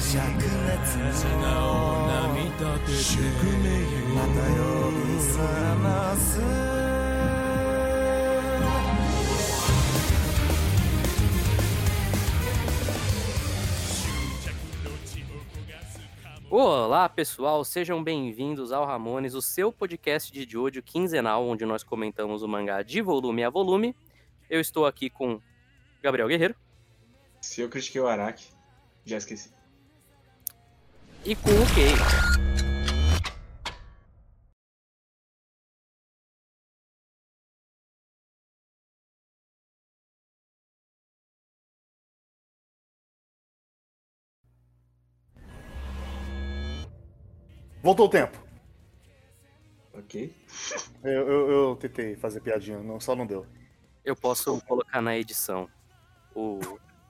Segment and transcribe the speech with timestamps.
[0.00, 0.20] 灼
[0.66, 0.98] 熱
[1.40, 1.66] の
[2.88, 3.68] 宿命
[4.14, 5.36] また呼び覚
[5.82, 6.40] ます「
[16.48, 22.48] Olá, pessoal, sejam bem-vindos ao Ramones, o seu podcast de Jojo quinzenal, onde nós comentamos o
[22.48, 23.94] mangá de volume a volume.
[24.48, 25.40] Eu estou aqui com
[26.02, 26.54] Gabriel Guerreiro
[27.42, 28.46] Se eu critiquei o Araki,
[29.04, 29.52] já esqueci.
[31.25, 31.91] e com o Kei.
[47.83, 48.37] Voltou o tempo.
[49.93, 50.35] Ok?
[51.03, 53.43] Eu, eu, eu tentei fazer piadinha, não, só não deu.
[54.05, 55.67] Eu posso colocar na edição
[56.35, 56.59] o,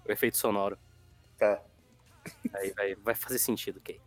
[0.08, 0.78] o efeito sonoro.
[1.38, 1.62] Tá.
[2.54, 4.00] Aí vai, vai fazer sentido, Kei.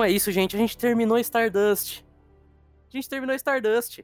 [0.00, 0.56] Então é isso, gente.
[0.56, 2.02] A gente terminou Stardust.
[2.88, 4.02] A gente terminou Stardust.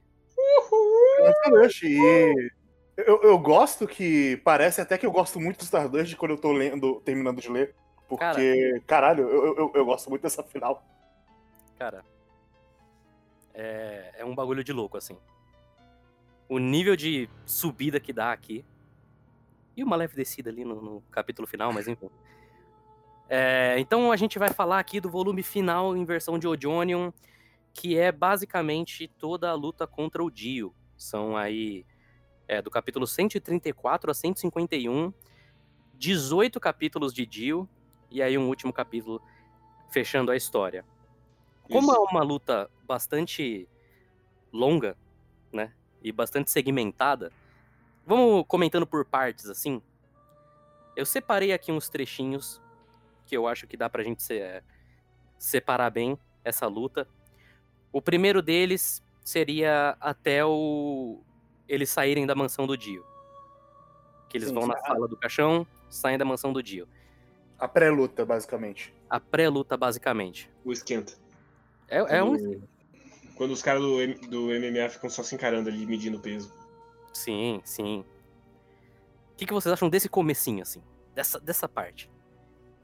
[1.43, 1.87] Stardust.
[1.87, 2.51] E
[2.99, 4.37] eu, eu gosto que.
[4.45, 7.75] Parece até que eu gosto muito do Stardust quando eu tô lendo, terminando de ler.
[8.07, 10.85] Porque, caralho, eu, eu, eu gosto muito dessa final.
[11.79, 12.05] Cara,
[13.55, 15.17] é, é um bagulho de louco, assim.
[16.47, 18.67] O nível de subida que dá aqui.
[19.75, 22.11] E uma leve descida ali no, no capítulo final, mas enfim.
[23.29, 27.11] É, então a gente vai falar aqui do volume final em versão de Odionion,
[27.75, 30.75] que é basicamente toda a luta contra o Dio.
[30.97, 31.85] São aí
[32.47, 35.13] é, do capítulo 134 a 151,
[35.95, 37.69] 18 capítulos de Dio,
[38.11, 39.21] e aí um último capítulo
[39.91, 40.85] fechando a história.
[41.71, 43.69] Como é uma luta bastante
[44.53, 44.97] longa,
[45.53, 45.73] né?
[46.01, 47.33] E bastante segmentada,
[48.07, 49.83] vamos comentando por partes, assim.
[50.95, 52.63] Eu separei aqui uns trechinhos
[53.27, 54.63] que eu acho que dá pra gente se- é,
[55.39, 57.07] separar bem essa luta.
[57.93, 61.21] O primeiro deles seria até o
[61.69, 63.05] eles saírem da mansão do Dio.
[64.29, 64.69] Que eles Sim, vão sim.
[64.69, 66.89] na sala do caixão, saem da mansão do Dio.
[67.59, 68.95] A pré-luta, basicamente.
[69.11, 70.51] A pré-luta, basicamente.
[70.65, 71.15] O esquenta.
[71.89, 72.37] É, é um.
[72.37, 72.69] Quando-
[73.37, 76.55] Quando os caras do, do MMA ficam só se encarando ali, medindo peso.
[77.13, 78.05] Sim, sim.
[79.33, 80.83] O que, que vocês acham desse comecinho, assim?
[81.15, 82.11] Dessa, dessa parte?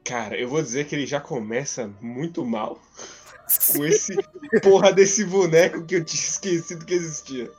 [0.05, 2.81] Cara, eu vou dizer que ele já começa muito mal
[3.75, 4.17] com esse
[4.63, 7.51] porra desse boneco que eu tinha esquecido que existia.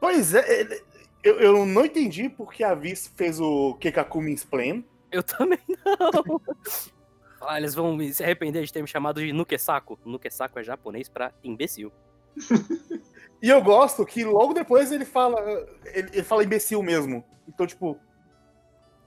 [0.00, 0.82] Pois é, ele-
[1.22, 4.84] eu, eu não entendi porque a Viz fez o Kekakumi Explain.
[5.10, 6.40] Eu também não.
[7.40, 9.98] ah, eles vão me- se arrepender de ter me chamado de Nukesako.
[10.04, 11.92] Nukesako é japonês pra imbecil.
[13.42, 15.38] E eu gosto que logo depois ele fala.
[15.84, 17.22] Ele, ele fala imbecil mesmo.
[17.46, 17.98] Então, tipo,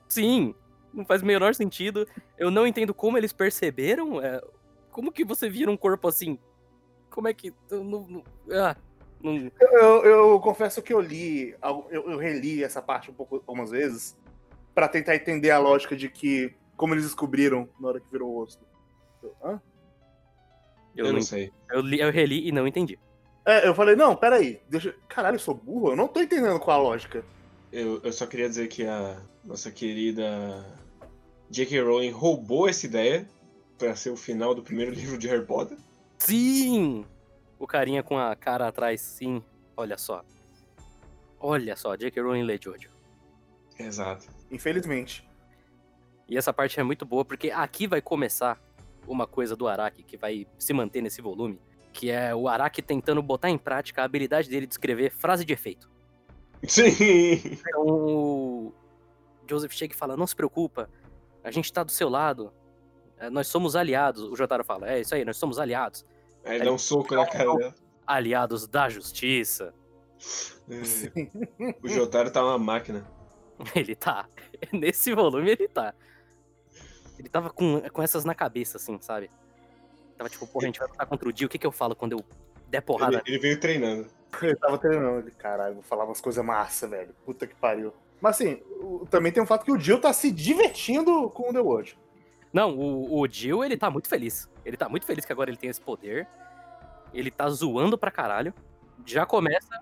[0.07, 0.53] Sim,
[0.97, 2.07] não faz o menor sentido.
[2.37, 4.21] Eu não entendo como eles perceberam.
[4.21, 4.41] é,
[4.91, 6.37] como que você vira um corpo assim?
[7.09, 7.53] Como é que.
[7.69, 8.75] eu não- não- ah,
[9.21, 13.71] não- Eu, eu confesso que eu li, eu, eu reli essa parte um pouco algumas
[13.71, 14.17] vezes
[14.75, 18.39] pra tentar entender a lógica de que como eles descobriram na hora que virou o
[18.39, 18.63] rosto.
[19.23, 19.61] Eu, Hã?
[20.95, 21.51] eu, Eu, não, não sei.
[21.71, 22.99] eu, li- eu reli e não entendi.
[23.45, 24.93] É, eu falei, não, peraí, deixa.
[25.07, 25.91] Caralho, eu sou burro?
[25.91, 27.23] Eu não tô entendendo qual a lógica.
[27.71, 30.65] Eu, eu só queria dizer que a nossa querida
[31.49, 31.81] J.K.
[31.81, 33.27] Rowling roubou essa ideia
[33.77, 35.77] pra ser o final do primeiro livro de Harry Potter.
[36.17, 37.05] Sim!
[37.59, 39.41] O carinha com a cara atrás, sim.
[39.75, 40.23] Olha só.
[41.39, 42.21] Olha só, J.K.
[42.21, 42.89] Rowling lê Jojo.
[43.79, 44.27] Exato.
[44.51, 45.27] Infelizmente.
[46.27, 48.61] E essa parte é muito boa, porque aqui vai começar
[49.07, 51.59] uma coisa do Araki que vai se manter nesse volume,
[51.93, 55.53] que é o Araki tentando botar em prática a habilidade dele de escrever frase de
[55.53, 55.89] efeito.
[56.67, 56.91] Sim!
[57.45, 58.73] Então o
[59.49, 60.89] Joseph chega e fala, não se preocupa,
[61.43, 62.53] a gente tá do seu lado,
[63.17, 64.23] é, nós somos aliados.
[64.23, 66.05] O Jotaro fala, é isso aí, nós somos aliados.
[66.43, 67.75] Aí ele dá um soco na cara dela.
[68.05, 69.73] Aliados da justiça.
[70.69, 73.07] É, O Jotaro tá uma máquina.
[73.75, 74.27] Ele tá.
[74.71, 75.93] Nesse volume ele tá.
[77.17, 79.31] Ele tava com, com essas na cabeça, assim, sabe?
[80.15, 81.95] Tava tipo, porra, a gente vai lutar contra o Dio, o que que eu falo
[81.95, 82.25] quando eu
[82.67, 83.21] der porrada?
[83.25, 84.07] Ele, ele veio treinando.
[84.41, 87.15] Ele tava treinando, ele, caralho, vou falar umas coisas massa, velho.
[87.25, 87.93] Puta que pariu.
[88.21, 91.53] Mas assim, o- também tem um fato que o Jill tá se divertindo com o
[91.53, 91.97] The World.
[92.51, 94.49] Não, o, o Jill, ele tá muito feliz.
[94.65, 96.27] Ele tá muito feliz que agora ele tem esse poder.
[97.13, 98.53] Ele tá zoando pra caralho.
[99.05, 99.79] Já começa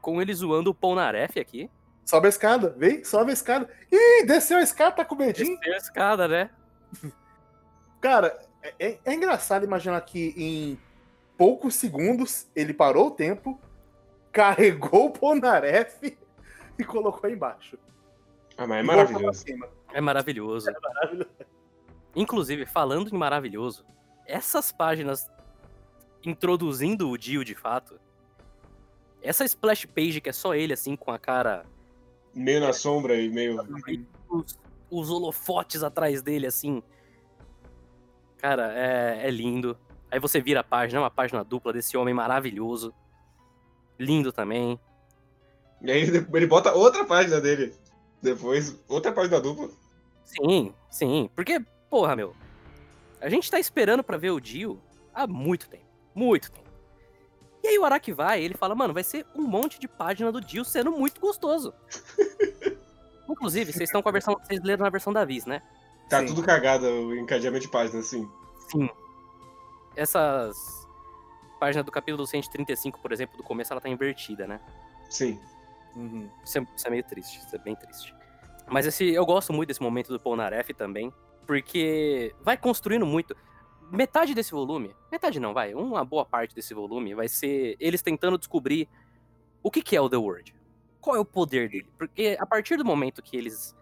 [0.00, 1.70] com ele zoando o Polnareff aqui.
[2.04, 3.70] Sobe a escada, vem, sobe a escada.
[3.90, 5.56] Ih, desceu a escada, tá com medinho.
[5.58, 6.50] Desceu a escada, né?
[8.00, 10.78] Cara, é, é- é engraçado imaginar que em
[11.38, 13.58] poucos segundos ele parou o tempo,
[14.32, 16.16] carregou o Ponaref
[16.82, 17.78] e colocou aí embaixo.
[18.56, 19.44] Ah, mas é voltou pra maravilhoso.
[19.92, 20.72] É maravilhoso.
[20.72, 21.30] Maravilhoso.
[22.14, 23.86] Inclusive, falando em maravilhoso,
[24.26, 25.30] essas páginas
[26.24, 27.98] introduzindo o Dio de fato,
[29.20, 31.64] essa splash page que é só ele, assim, com a cara.
[32.34, 33.60] Meio na sombra e meio.
[34.28, 34.58] Os,
[34.90, 36.82] os holofotes atrás dele, assim.
[38.38, 39.78] Cara, é, é lindo.
[40.10, 42.92] Aí você vira a página, é uma página dupla desse homem maravilhoso.
[43.98, 44.78] Lindo também.
[45.82, 47.74] E aí ele ele bota outra página dele.
[48.22, 49.68] Depois, outra página dupla.
[50.24, 51.28] Sim, sim.
[51.34, 52.34] Porque, porra, meu.
[53.20, 54.80] A gente tá esperando pra ver o Dio
[55.12, 55.84] há muito tempo.
[56.14, 56.70] Muito tempo.
[57.62, 60.40] E aí o Araki vai, ele fala, mano, vai ser um monte de página do
[60.40, 61.72] Dio sendo muito gostoso.
[63.28, 64.36] Inclusive, vocês estão com a versão.
[64.42, 65.62] Vocês leram na versão da Viz, né?
[66.08, 66.26] Tá Sim.
[66.26, 68.28] tudo cagado o encadeamento de página, assim.
[68.70, 68.90] Sim.
[69.96, 70.56] Essas
[71.58, 74.60] páginas do capítulo 135, por exemplo, do começo, ela tá invertida, né?
[75.08, 75.40] Sim.
[75.94, 76.28] Uhum.
[76.44, 78.14] Isso é, isso é meio triste, isso é bem triste.
[78.66, 81.12] Mas esse, eu gosto muito desse momento do Polnareff também,
[81.46, 83.36] porque vai construindo muito.
[83.90, 88.38] Metade desse volume, metade não, vai, uma boa parte desse volume vai ser eles tentando
[88.38, 88.88] descobrir
[89.62, 90.54] o que, que é o The Word.
[90.98, 91.86] Qual é o poder dele?
[91.98, 93.76] Porque a partir do momento que eles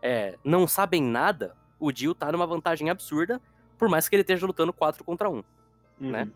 [0.00, 3.40] é, não sabem nada, o Dio tá numa vantagem absurda,
[3.76, 5.32] por mais que ele esteja lutando 4 contra 1.
[5.32, 5.42] Uhum.
[5.98, 6.30] Né?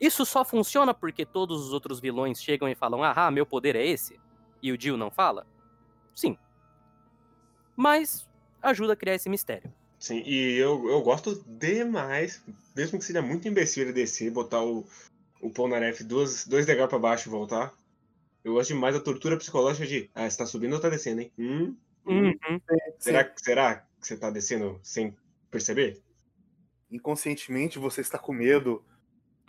[0.00, 3.84] Isso só funciona porque todos os outros vilões chegam e falam: Ah, meu poder é
[3.84, 4.18] esse?
[4.62, 5.46] E o Dio não fala?
[6.14, 6.36] Sim.
[7.76, 8.26] Mas
[8.62, 9.72] ajuda a criar esse mistério.
[9.98, 12.42] Sim, e eu, eu gosto demais,
[12.74, 14.86] mesmo que seja muito imbecil ele descer, botar o,
[15.40, 17.74] o Polnareff dois, dois degraus pra baixo e voltar.
[18.44, 21.32] Eu gosto demais da tortura psicológica de, ah, você tá subindo ou tá descendo, hein?
[21.38, 21.76] Hum?
[22.04, 22.60] Uhum.
[23.00, 25.16] Será, que- será que você tá descendo sem
[25.50, 26.00] perceber?
[26.90, 28.84] Inconscientemente você está com medo.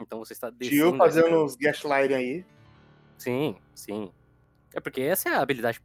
[0.01, 0.97] Então você está descendo.
[0.97, 2.45] fazendo os gaslighting aí.
[3.19, 4.11] Sim, sim.
[4.77, 5.81] É porque essa é a habilidade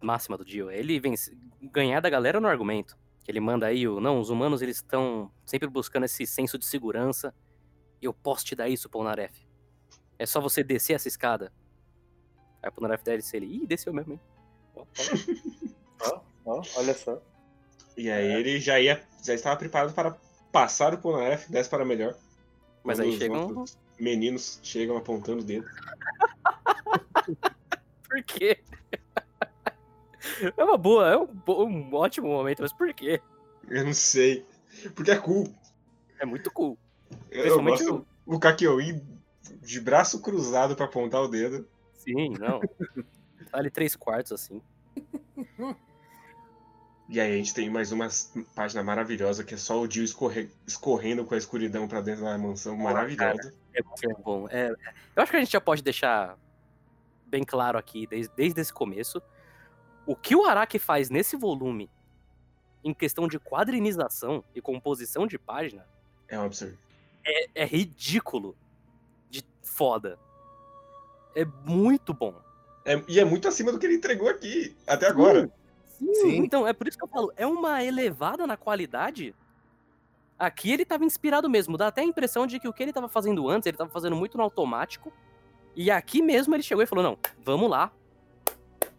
[0.00, 0.70] máxima do Dio.
[0.70, 1.36] é Ele vence...
[1.60, 2.96] ganhar da galera no argumento.
[3.22, 4.00] Que ele manda aí o.
[4.00, 7.34] Não, os humanos eles estão sempre buscando esse senso de segurança.
[8.00, 9.46] Eu posso te dar isso, Polnareff.
[10.18, 11.52] É só você descer essa escada.
[12.62, 13.44] Aí o Polnareff desce ele.
[13.44, 14.20] Ih, desceu mesmo, hein?
[16.00, 16.62] Ó, ó.
[16.76, 17.20] Olha só.
[17.94, 20.16] E aí ele já ia, já estava preparado para
[20.50, 22.16] passar o Polnareff, desce para melhor.
[22.82, 23.64] Mas Quando aí os chegam.
[23.98, 25.66] Meninos chegam apontando o dedo.
[28.10, 28.58] Por quê?
[30.54, 31.28] É uma boa, é um,
[31.64, 33.22] um ótimo momento, mas por quê?
[33.68, 34.44] Eu não sei.
[34.94, 35.50] Porque é cool.
[36.18, 36.78] É muito cool.
[37.30, 39.00] Eu, gosto o Kakyoin
[39.62, 41.66] de braço cruzado para apontar o dedo.
[41.94, 42.60] Sim, não.
[43.50, 44.60] Vale três quartos, assim.
[47.08, 48.08] E aí a gente tem mais uma
[48.54, 52.36] página maravilhosa que é só o Dio escorre- escorrendo com a escuridão pra dentro da
[52.36, 53.54] mansão maravilhosa.
[53.72, 54.46] É muito bom.
[54.50, 56.38] É, eu acho que a gente já pode deixar
[57.30, 59.22] bem claro aqui, desde, desde esse começo,
[60.04, 61.88] o que o Araki faz nesse volume,
[62.82, 65.86] em questão de quadrinização e composição de página,
[66.28, 66.76] É um absurdo.
[67.24, 68.56] é, é ridículo
[69.28, 70.18] de foda.
[71.34, 72.34] É muito bom.
[72.84, 75.50] É- e é muito acima do que ele entregou aqui, até agora.
[75.86, 76.36] Sim, Sim.
[76.38, 79.34] Então, é por isso que eu falo, é uma elevada na qualidade.
[80.38, 83.08] Aqui ele tava inspirado mesmo, dá até a impressão de que o que ele tava
[83.08, 85.12] fazendo antes, ele tava fazendo muito no automático.
[85.74, 87.92] E aqui mesmo ele chegou e falou: não, vamos lá.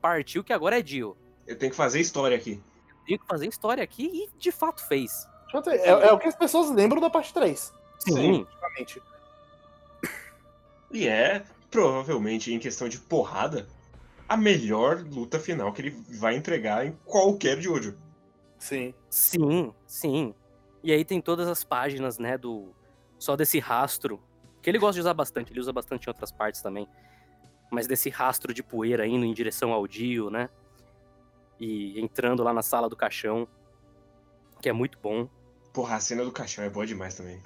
[0.01, 1.15] Partiu que agora é Dio.
[1.45, 2.61] Eu tenho que fazer história aqui.
[3.05, 5.27] Tenho que fazer história aqui e de fato fez.
[5.53, 7.73] Eu É, é o que as pessoas lembram da parte 3.
[7.99, 8.43] Sim.
[8.43, 9.01] Basicamente.
[10.91, 13.67] E é, provavelmente, em questão de porrada,
[14.27, 17.97] a melhor luta final que ele vai entregar em qualquer Jojo.
[18.57, 18.93] Sim.
[19.09, 20.33] Sim, sim.
[20.83, 22.69] E aí tem todas as páginas, né, do.
[23.19, 24.21] Só desse rastro.
[24.61, 26.87] Que ele gosta de usar bastante, ele usa bastante em outras partes também.
[27.71, 30.49] Mas desse rastro de poeira indo em direção ao Dio, né?
[31.59, 33.47] E entrando lá na sala do caixão.
[34.61, 35.27] Que é muito bom.
[35.73, 37.41] Porra, a cena do caixão é boa demais também.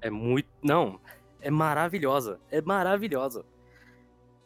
[0.00, 0.48] É muito.
[0.62, 1.00] Não,
[1.40, 2.40] é maravilhosa.
[2.50, 3.44] É maravilhosa.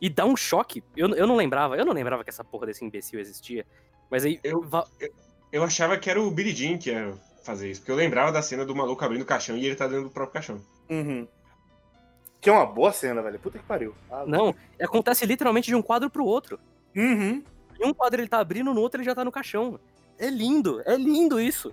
[0.00, 0.82] E dá um choque.
[0.96, 3.66] Eu, eu não lembrava, eu não lembrava que essa porra desse imbecil existia.
[4.10, 4.40] Mas aí.
[4.42, 4.88] Eu- va-
[5.52, 7.12] Eu achava que era o Billy Jean que ia
[7.44, 9.86] fazer isso, porque eu lembrava da cena do maluco abrindo o caixão e ele tá
[9.86, 10.64] dentro do próprio caixão.
[10.88, 11.26] Uhum.
[12.40, 13.38] Que é uma boa cena, velho.
[13.38, 13.94] Puta que pariu.
[14.10, 16.58] Ah, Não, acontece literalmente de um quadro pro outro.
[16.96, 17.42] Uhum.
[17.78, 19.78] Em um quadro ele tá abrindo, no outro ele já tá no caixão.
[20.18, 21.72] É lindo, é lindo isso.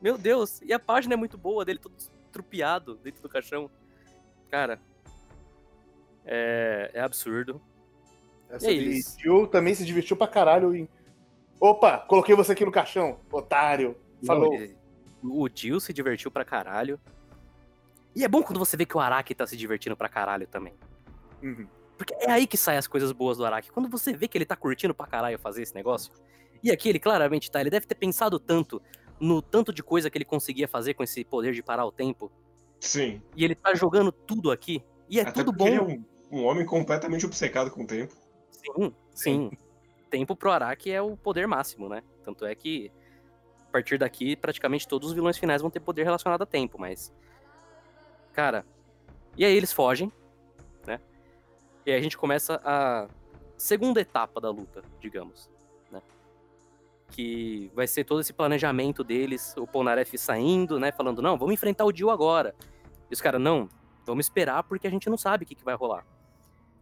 [0.00, 1.94] Meu Deus, e a página é muito boa dele todo
[2.32, 3.70] trupiado dentro do caixão.
[4.50, 4.78] Cara,
[6.24, 7.60] é, é absurdo.
[8.48, 10.88] Essa eles- Jill também se divertiu pra caralho em.
[11.60, 13.96] Opa, coloquei você aqui no caixão, otário.
[14.26, 14.52] Falou.
[15.22, 16.98] Não, O Jill se divertiu pra caralho.
[18.14, 20.74] E é bom quando você vê que o Araki tá se divertindo pra caralho também.
[21.42, 21.66] Uhum.
[21.96, 23.70] Porque é aí que saem as coisas boas do Araki.
[23.70, 26.12] Quando você vê que ele tá curtindo pra caralho fazer esse negócio.
[26.62, 27.60] E aqui ele claramente tá.
[27.60, 28.80] Ele deve ter pensado tanto
[29.20, 32.32] no tanto de coisa que ele conseguia fazer com esse poder de parar o tempo.
[32.80, 33.22] Sim.
[33.36, 34.82] E ele tá jogando tudo aqui.
[35.08, 35.66] E é Até tudo bom.
[35.66, 38.14] ele é um, um homem completamente obcecado com o tempo.
[38.50, 39.50] Sim, sim.
[40.08, 42.02] Tempo pro Araki é o poder máximo, né?
[42.24, 42.90] Tanto é que
[43.68, 47.12] a partir daqui praticamente todos os vilões finais vão ter poder relacionado a tempo, mas
[48.32, 48.64] cara,
[49.36, 50.12] e aí eles fogem,
[50.86, 51.00] né?
[51.86, 53.08] E aí a gente começa a
[53.56, 55.48] segunda etapa da luta, digamos,
[55.90, 56.00] né?
[57.10, 61.84] Que vai ser todo esse planejamento deles, o Polnareff saindo, né, falando: "Não, vamos enfrentar
[61.84, 62.54] o Dio agora".
[63.10, 63.68] E os caras: "Não,
[64.04, 66.06] vamos esperar porque a gente não sabe o que, que vai rolar".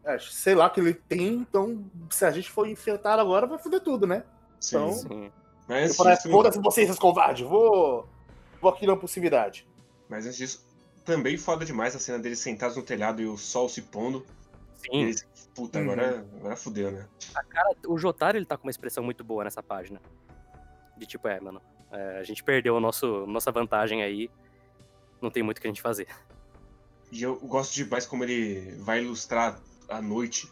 [0.05, 3.81] É, sei lá que ele tem, então se a gente for enfrentar agora, vai foder
[3.81, 4.25] tudo, né?
[4.61, 4.77] Sim.
[4.77, 5.33] Então- Sim.
[5.69, 8.09] Mas Foda-se vocês, seus covardes, vou.
[8.59, 9.69] Vou aqui na possibilidade.
[10.09, 10.67] mas antes disso,
[11.09, 14.27] também foda demais a cena deles sentados no telhado e o sol se pondo.
[14.77, 15.01] Sim.
[15.03, 15.85] eles, puta, Uhum.
[15.85, 17.09] agora, agora fudeu, né?
[17.49, 20.01] Cara, o Jotaro ele tá com uma expressão muito boa nessa página.
[20.97, 21.61] De tipo, é, mano,
[21.91, 24.31] é, a gente perdeu a nosso, nossa vantagem aí.
[25.21, 26.07] Não tem muito o que a gente fazer.
[27.11, 30.47] E eu gosto demais como ele vai ilustrar a noite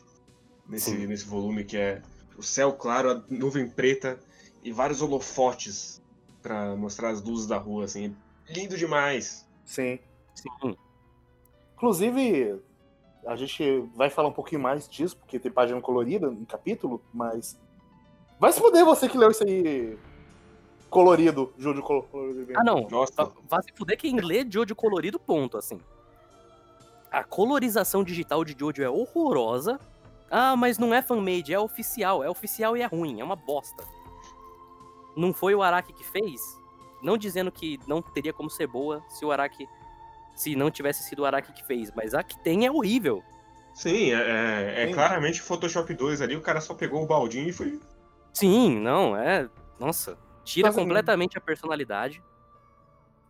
[0.66, 1.06] nesse, Sim.
[1.06, 2.02] nesse volume, que é
[2.36, 4.18] o céu claro, a nuvem preta
[4.64, 6.02] e vários holofotes
[6.42, 8.16] pra mostrar as luzes da rua, assim.
[8.48, 9.46] Lindo demais.
[9.64, 9.98] Sim.
[10.36, 10.76] Sim.
[11.74, 12.60] Inclusive,
[13.26, 17.58] a gente vai falar um pouquinho mais disso, porque tem página colorida no capítulo, mas.
[18.38, 19.98] Vai se fuder você que leu isso aí
[20.90, 22.52] colorido, Júlio colo- colorido.
[22.56, 22.86] Ah, não.
[22.88, 25.80] Nossa, Vai- Vai se fuder quem lê Jojo colorido, ponto, assim.
[27.10, 29.80] A colorização digital de Jojo é horrorosa.
[30.30, 32.22] Ah, mas não é fan-made, é oficial.
[32.22, 33.82] É oficial e é ruim, é uma bosta.
[35.16, 36.40] Não foi o Araki que fez?
[37.02, 39.66] Não dizendo que não teria como ser boa se o Araki.
[40.36, 43.24] Se não tivesse sido o Araki que fez, mas a que tem é horrível.
[43.74, 44.94] sim, é, é- é Sim.
[44.94, 47.80] claramente Photoshop 2 ali, o cara só pegou o baldinho e foi.
[48.32, 49.48] Sim, não, é.
[49.80, 52.22] Nossa, tira Mas, assim, completamente a personalidade.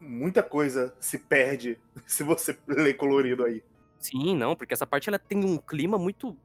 [0.00, 3.62] Muita coisa se perde se você lê colorido aí.
[3.98, 6.36] Sim, não, porque essa parte ela tem um clima muito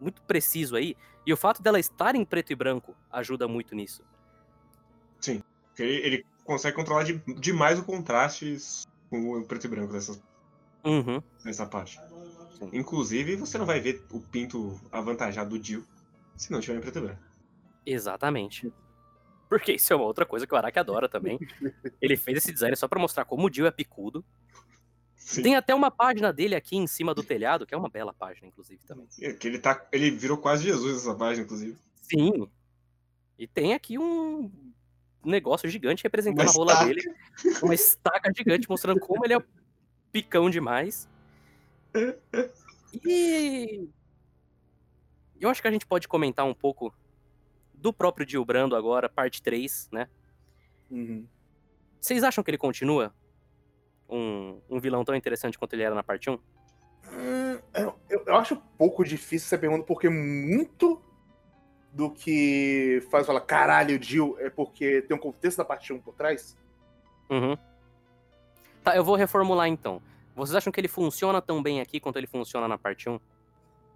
[0.00, 4.02] muito preciso aí, e o fato dela estar em preto e branco ajuda muito nisso.
[5.18, 8.56] Porque ele, ele consegue controlar de- demais o contraste
[9.20, 10.20] com o preto e branco dessa,
[10.84, 11.22] Uhum.
[11.44, 11.98] dessa parte.
[12.58, 12.70] Sim.
[12.72, 15.84] Inclusive, você não vai ver o pinto avantajado do Dio
[16.36, 17.22] se não tiver em preto e branco.
[17.86, 18.72] Exatamente.
[19.48, 21.38] Porque isso é uma outra coisa que o Araki adora também.
[22.00, 24.24] Ele fez esse design só pra mostrar como o Dio é picudo.
[25.16, 25.42] Sim.
[25.42, 28.46] Tem até uma página dele aqui em cima do telhado, que é uma bela página,
[28.46, 29.06] inclusive, também.
[29.20, 31.76] É Que ele, tá, ele virou quase Jesus essa página, inclusive.
[32.02, 32.48] Sim.
[33.38, 34.50] E tem aqui um
[35.30, 36.86] negócio gigante representando Uma a rola estaca.
[36.88, 37.14] dele.
[37.62, 39.42] Uma estaca gigante mostrando como ele é
[40.12, 41.08] picão demais.
[43.04, 43.88] E
[45.40, 46.94] eu acho que a gente pode comentar um pouco
[47.74, 50.08] do próprio Dio Brando agora, parte 3, né?
[50.90, 51.26] Uhum.
[52.00, 53.14] Vocês acham que ele continua
[54.08, 56.34] um, um vilão tão interessante quanto ele era na parte 1?
[56.34, 56.40] Hum,
[57.74, 61.02] eu, eu- eu acho um pouco difícil essa pergunta, porque muito
[61.94, 66.12] do que faz falar caralho, Jill, é porque tem um contexto da parte 1 por
[66.14, 66.56] trás.
[67.30, 67.56] Uhum.
[68.82, 70.02] Tá, eu vou reformular então.
[70.36, 73.18] Vocês acham que ele funciona tão bem aqui quanto ele funciona na parte 1?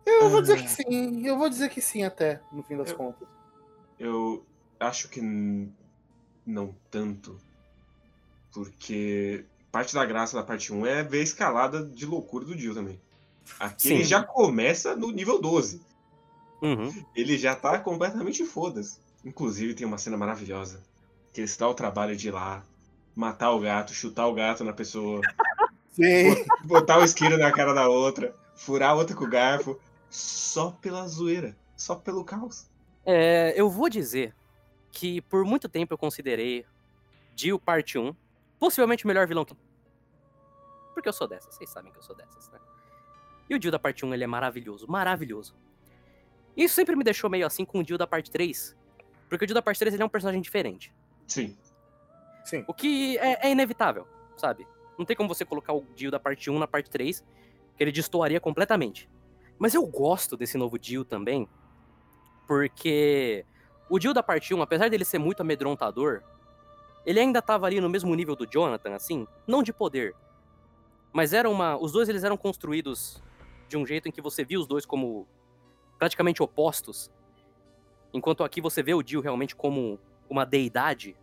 [0.07, 0.63] Eu vou dizer Ah.
[0.63, 3.29] que sim, eu vou dizer que sim até, no fim das Eu- contas.
[3.99, 4.47] Eu
[4.81, 5.21] acho que
[6.47, 7.37] não tanto.
[8.53, 12.75] Porque parte da graça da parte 1 é ver a escalada de loucura do Dio
[12.75, 13.01] também.
[13.59, 13.95] Aqui Sim.
[13.97, 15.81] ele já começa no nível 12.
[16.61, 16.93] Uhum.
[17.15, 19.01] Ele já tá completamente foda-se.
[19.25, 20.83] Inclusive tem uma cena maravilhosa.
[21.33, 22.65] Que ele se dá o trabalho de ir lá,
[23.15, 25.21] matar o gato, chutar o gato na pessoa,
[25.93, 26.45] Sim.
[26.65, 29.79] botar o isqueiro na cara da outra, furar a outra com o garfo,
[30.11, 32.69] só pela zoeira, só pelo caos.
[33.05, 34.35] É, eu vou dizer
[34.91, 36.65] que por muito tempo eu considerei
[37.35, 38.15] Dio parte 1
[38.59, 39.57] possivelmente o melhor vilão que.
[40.95, 42.59] Porque eu sou dessas, vocês sabem que eu sou dessas, né?
[43.49, 45.55] E o Dio da parte 1 ele é maravilhoso, maravilhoso.
[46.59, 48.77] Isso sempre me deixou meio assim com o Dio da parte 3.
[49.29, 50.93] Porque o Jill da parte 3 ele é um personagem diferente.
[51.25, 51.57] Sim.
[52.45, 52.65] Sim.
[52.67, 54.67] O que é, é inevitável, sabe?
[54.99, 57.25] Não tem como você colocar o Jill da parte 1 na parte 3,
[57.77, 59.09] que ele destoaria completamente.
[59.57, 61.49] Mas eu gosto desse novo Jill também,
[62.47, 63.45] porque
[63.89, 66.23] o Jill da parte 1, apesar dele ser muito amedrontador,
[67.07, 70.13] ele ainda tava ali no mesmo nível do Jonathan, assim, não de poder.
[71.13, 71.77] Mas era uma.
[71.77, 73.23] Os dois eles eram construídos
[73.69, 75.29] de um jeito em que você via os dois como
[75.99, 77.11] praticamente opostos.
[78.13, 79.99] Enquanto aqui você vê o Jill realmente como
[80.31, 81.17] uma deidade.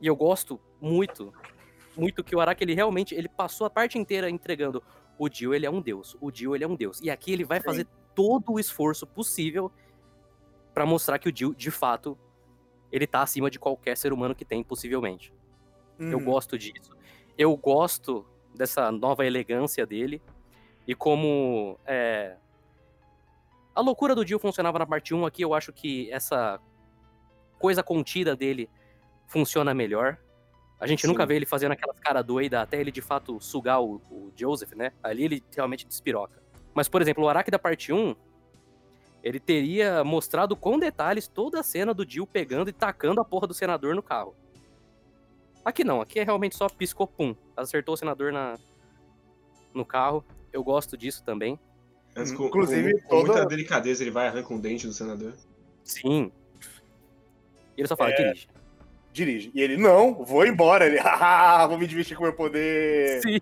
[0.00, 1.32] E eu gosto muito,
[1.96, 4.82] muito que o Araki ele realmente ele passou a parte inteira entregando
[5.18, 7.00] o Jill ele é um deus, o Jill ele é um deus.
[7.00, 7.64] E aqui ele vai Sim.
[7.64, 9.70] fazer todo o esforço possível
[10.72, 12.18] pra mostrar que o Jill, de fato,
[12.90, 15.32] ele tá acima de qualquer ser humano que tem, possivelmente.
[15.98, 16.24] Eu Uhum.
[16.24, 16.90] gosto disso.
[17.38, 20.20] Eu gosto dessa nova elegância dele.
[20.86, 22.36] E como é,
[23.74, 26.60] a loucura do Jill funcionava na parte 1, aqui eu acho que essa
[27.58, 28.70] coisa contida dele
[29.26, 30.18] funciona melhor.
[30.78, 31.28] A gente nunca Sim.
[31.28, 34.92] vê ele fazendo aquelas cara doida até ele de fato sugar o, o Joseph, né?
[35.02, 36.42] Ali ele realmente despiroca.
[36.74, 38.14] Mas, por exemplo, o Araki da parte 1,
[39.22, 43.46] ele teria mostrado com detalhes toda a cena do Jill pegando e tacando a porra
[43.46, 44.36] do senador no carro.
[45.64, 47.34] Aqui não, aqui é realmente só piscou, pum.
[47.56, 48.58] Acertou o senador na,
[49.72, 50.24] no carro.
[50.52, 51.58] Eu gosto disso também.
[52.16, 54.86] Antes, Hum, com, inclusive, com, com muita toda- delicadeza, ele vai e arranca um dente
[54.86, 55.32] do senador.
[55.82, 56.30] Sim.
[57.76, 58.14] E ele só fala, É.
[58.16, 58.48] dirige.
[59.12, 59.50] Dirige.
[59.54, 60.86] E ele, não, vou embora.
[60.86, 63.20] Ele, haha, vou me divertir com o meu poder.
[63.22, 63.38] Sim.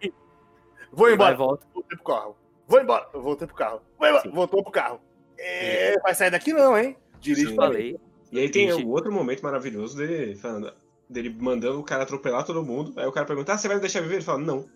[0.93, 1.35] Vou Ele embora.
[1.37, 1.67] volta.
[1.73, 2.37] Voltei pro carro.
[2.67, 3.09] Vou embora.
[3.13, 3.81] Eu voltei pro carro.
[3.99, 4.23] Vou embora.
[4.23, 4.31] Sim.
[4.31, 5.01] Voltou pro carro.
[5.39, 6.97] É, vai sair daqui não, hein?
[7.21, 7.57] Dirige Sim.
[7.57, 7.67] pra.
[7.67, 7.99] Falei.
[8.31, 8.83] E aí tem Ixi.
[8.85, 10.73] o outro momento maravilhoso dele falando,
[11.09, 12.93] dele mandando o cara atropelar todo mundo.
[12.99, 14.17] Aí o cara pergunta, ah, você vai me deixar viver?
[14.17, 14.67] Ele fala, não.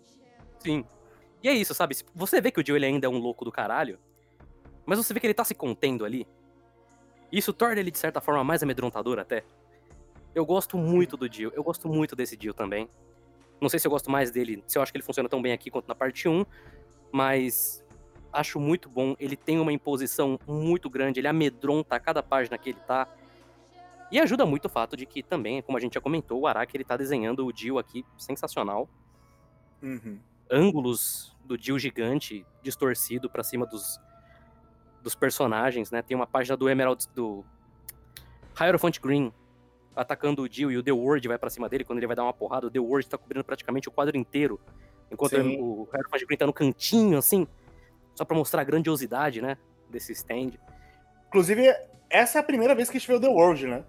[0.59, 0.83] Sim.
[1.43, 1.95] E é isso, sabe?
[2.15, 3.99] Você vê que o Jill ele ainda é um louco do caralho,
[4.85, 6.27] mas você vê que ele tá se contendo ali.
[7.31, 9.43] Isso torna ele, de certa forma, mais amedrontador até.
[10.33, 11.51] Eu gosto muito do Jill.
[11.53, 12.89] Eu gosto muito desse Jill também.
[13.59, 15.51] Não sei se eu gosto mais dele, se eu acho que ele funciona tão bem
[15.51, 16.45] aqui quanto na parte 1,
[17.11, 17.83] mas
[18.31, 19.15] acho muito bom.
[19.19, 23.07] Ele tem uma imposição muito grande, ele amedronta a cada página que ele tá.
[24.11, 26.77] E ajuda muito o fato de que também, como a gente já comentou, o Araki
[26.77, 28.87] ele tá desenhando o Jill aqui sensacional
[29.81, 30.19] Uhum.
[30.49, 33.99] Ângulos do Jill gigante distorcido pra cima dos,
[35.01, 36.01] dos personagens, né?
[36.01, 37.45] Tem uma página do Emerald do
[38.59, 39.31] Hierophant Green
[39.95, 42.23] atacando o Jill e o The Word vai pra cima dele quando ele vai dar
[42.23, 44.59] uma porrada, o The Word tá cobrindo praticamente o quadro inteiro,
[45.11, 45.57] enquanto Sim.
[45.59, 47.47] o Hierophant Green tá no cantinho assim,
[48.13, 49.57] só pra mostrar a grandiosidade, né,
[49.89, 50.51] desse stand.
[51.27, 51.73] Inclusive,
[52.09, 53.83] essa é a primeira vez que a gente vê o The World, né?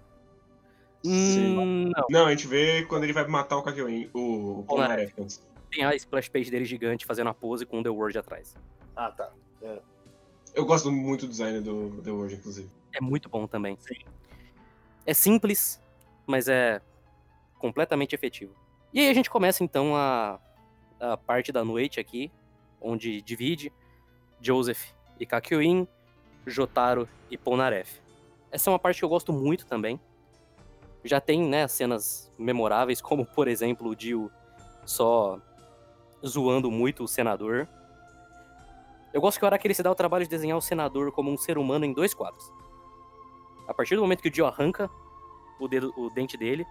[1.03, 1.57] Sim.
[1.57, 5.13] Hum, não, Não, a gente vê quando ele vai matar o Kakyoin, o, Polnareff.
[5.69, 8.55] Tem a splash page dele gigante fazendo a pose com o The Word atrás.
[8.95, 9.31] Ah, tá.
[10.53, 12.69] Eu gosto muito do design do The World, inclusive.
[12.93, 13.77] É muito bom também.
[13.79, 13.95] Sim.
[15.05, 15.81] É simples,
[16.25, 16.81] mas é
[17.57, 18.53] completamente efetivo.
[18.93, 20.39] E aí a gente começa então a,
[20.99, 22.31] a parte da noite aqui,
[22.81, 23.71] onde divide
[24.41, 25.87] Joseph e Kakyoin,
[26.47, 28.01] Jotaro e Polnareff.
[28.51, 29.99] Essa é uma parte que eu gosto muito também.
[31.03, 34.31] Já tem, né, cenas memoráveis, como por exemplo o Dio
[34.85, 35.39] só
[36.25, 37.67] zoando muito o senador.
[39.13, 41.31] Eu gosto que o Araki ele se dá o trabalho de desenhar o senador como
[41.31, 42.51] um ser humano em dois quadros.
[43.67, 44.89] A partir do momento que o Dio arranca
[45.59, 46.65] o, dedo, o dente dele,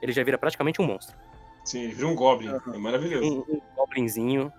[0.00, 1.16] ele já vira praticamente um monstro.
[1.64, 2.48] Sim, ele vira um Goblin.
[2.48, 2.74] Aham.
[2.74, 3.44] É maravilhoso.
[3.48, 4.52] Um, um goblinzinho.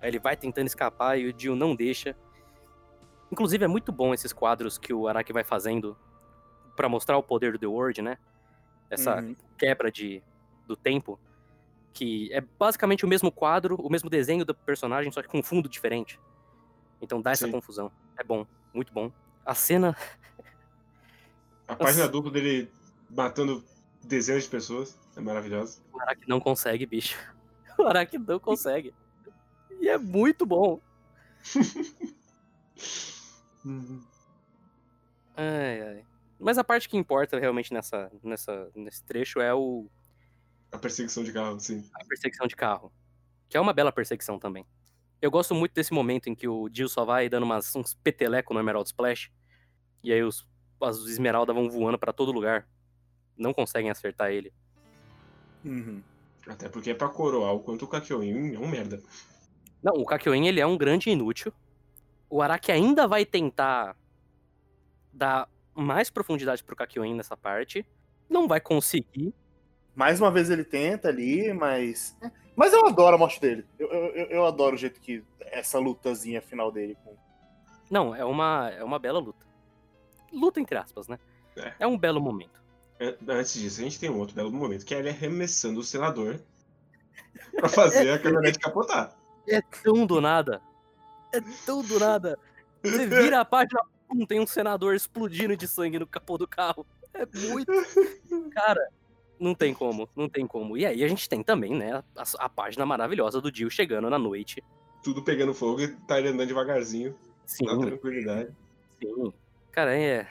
[0.00, 2.16] Aí ele vai tentando escapar e o Dio não deixa.
[3.30, 5.96] Inclusive, é muito bom esses quadros que o Araki vai fazendo
[6.76, 8.18] pra mostrar o poder do The World, né?
[8.90, 9.34] Essa Uhum.
[9.56, 10.22] quebra de,
[10.66, 11.18] do tempo.
[11.92, 15.42] Que é basicamente o mesmo quadro, o mesmo desenho do personagem, só que com um
[15.42, 16.18] fundo diferente.
[17.00, 17.52] Então dá essa Sim.
[17.52, 17.90] confusão.
[18.16, 19.12] É bom, muito bom.
[19.44, 19.96] A cena
[21.66, 22.70] A página dupla dele
[23.08, 23.64] matando
[24.04, 25.80] dezenas de pessoas é maravilhosa.
[25.92, 27.16] O Araki não consegue, bicho.
[27.78, 28.94] O Araki não consegue.
[29.80, 30.78] E é muito bom.
[35.34, 36.04] Ai, ai.
[36.38, 39.88] Mas a parte que importa realmente nessa, nessa, nesse trecho é o,
[40.72, 41.88] A perseguição de carro, sim.
[41.94, 42.90] a perseguição de carro.
[43.48, 44.66] Que é uma bela perseguição também.
[45.20, 48.52] Eu gosto muito desse momento em que o Jill só vai dando umas, uns peteleco
[48.52, 49.30] no Emerald Splash.
[50.02, 50.48] E aí os,
[50.80, 52.66] as esmeraldas vão voando pra todo lugar.
[53.36, 54.52] Não conseguem acertar ele.
[55.64, 56.02] Uhum.
[56.46, 59.00] Até porque é pra coroar o quanto o Kakyoin é um merda.
[59.82, 61.52] Não, o Kakyoin ele é um grande inútil.
[62.28, 63.96] O Araki ainda vai tentar
[65.12, 67.86] dar mais profundidade pro Kakyoin nessa parte.
[68.28, 69.34] Não vai conseguir.
[69.94, 72.16] Mais uma vez ele tenta ali, mas.
[72.56, 73.64] Mas eu adoro a morte dele.
[73.78, 75.22] Eu, eu, eu- adoro o jeito que.
[75.40, 77.14] Essa lutazinha final dele com.
[77.90, 79.44] Não, é uma, é uma bela luta.
[80.32, 81.18] Luta entre aspas, né?
[81.56, 81.74] É.
[81.80, 82.62] É um belo momento.
[82.98, 85.84] An- Antes disso, a gente tem um outro belo momento, que é ele arremessando o
[85.84, 86.40] senador
[87.54, 89.14] pra fazer a caminhonete capotar.
[89.46, 90.62] É tão do nada.
[91.34, 92.38] É tão do nada.
[92.82, 96.86] Você vira a página, pum, tem um senador explodindo de sangue no capô do carro.
[97.12, 97.70] É muito.
[98.52, 98.88] Cara,
[99.42, 100.76] não tem como, não tem como.
[100.76, 104.18] E aí a gente tem também, né, a, a página maravilhosa do Jill chegando na
[104.18, 104.62] noite.
[105.02, 108.50] Tudo pegando fogo e tá ele andando devagarzinho, Sim, na tranquilidade.
[109.02, 109.32] sim.
[109.72, 110.28] Cara, é.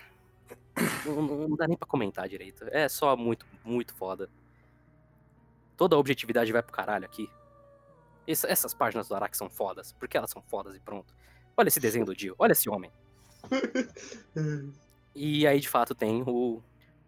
[1.05, 2.63] Não, não dá nem pra comentar direito.
[2.71, 4.29] É só muito, muito foda.
[5.75, 7.29] Toda a objetividade vai pro caralho aqui.
[8.27, 11.13] Essa- essas páginas do Araki são fodas, porque elas são fodas e pronto.
[11.57, 12.91] Olha esse desenho do Jill, olha esse homem.
[15.13, 16.61] E aí, de fato, tem o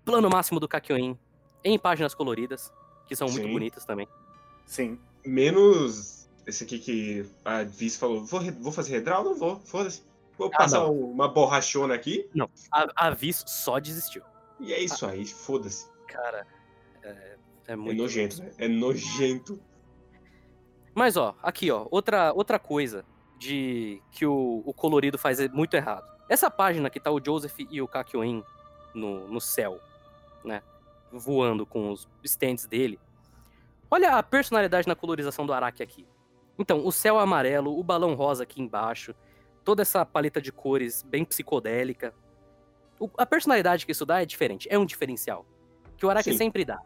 [0.03, 1.17] plano máximo do Kakyoin
[1.63, 2.71] em páginas coloridas,
[3.07, 3.53] que são muito Sim.
[3.53, 4.07] bonitas também.
[4.65, 4.99] Sim.
[5.25, 9.23] Menos esse aqui que a Viz falou, vou, vou fazer redral?
[9.23, 10.03] Não vou, foda-se.
[10.37, 10.91] Vou passar não.
[10.93, 12.27] um- uma borrachona aqui,
[12.71, 14.23] A, a Viz só desistiu.
[14.59, 15.87] e é isso aí, foda-se.
[16.07, 16.45] Cara,
[17.03, 17.97] é, é É muito.
[18.01, 18.51] nojento, né?
[18.57, 19.59] É nojento.
[20.95, 23.05] Mas, ó, aqui, ó, outra, outra coisa
[23.39, 26.05] de que o, o colorido faz é muito errado.
[26.29, 28.43] Essa página que tá o Joseph e o Kakyoin
[28.93, 29.79] no, no céu,
[30.43, 30.61] né?
[31.17, 32.99] Voando com os stands dele.
[33.89, 36.07] Olha a personalidade na colorização do Araki aqui.
[36.57, 39.13] Então, o céu amarelo, o balão rosa aqui embaixo,
[39.63, 42.13] toda essa paleta de cores bem psicodélica.
[42.99, 45.45] O- a personalidade que isso dá é diferente, é um diferencial.
[45.97, 46.37] Que o Araki Sim.
[46.37, 46.81] sempre dá.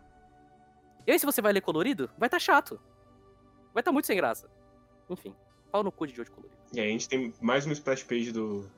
[1.05, 2.79] E aí, se você vai ler colorido, vai tá chato.
[3.73, 4.49] Vai tá muito sem graça.
[5.09, 5.33] Enfim,
[5.71, 6.57] pau no cu de Jojo colorido.
[6.73, 8.69] E aí a gente tem mais uma splash page do.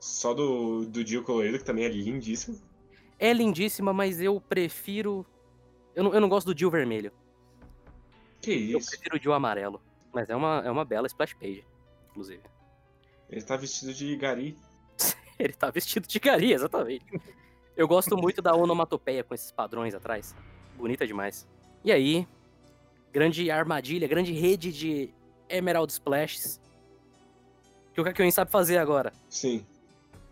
[0.00, 2.58] Só do, do Dio colorido, que também é lindíssimo.
[3.18, 5.26] É lindíssima, mas eu prefiro.
[5.94, 7.12] Eu não, eu não gosto do Jill vermelho.
[8.40, 8.90] Que Eu isso?
[8.90, 9.80] prefiro o Jill amarelo.
[10.12, 11.64] Mas é uma, é uma bela splash page,
[12.10, 12.42] inclusive.
[13.28, 14.56] Ele tá vestido de gari.
[15.38, 17.04] Ele tá vestido de gari, exatamente.
[17.76, 20.34] Eu gosto muito da onomatopeia com esses padrões atrás.
[20.76, 21.46] Bonita demais.
[21.84, 22.26] E aí,
[23.12, 25.14] grande armadilha, grande rede de
[25.48, 26.60] Emerald Splashes.
[27.92, 29.12] Que o Kakyoin sabe fazer agora.
[29.28, 29.64] Sim.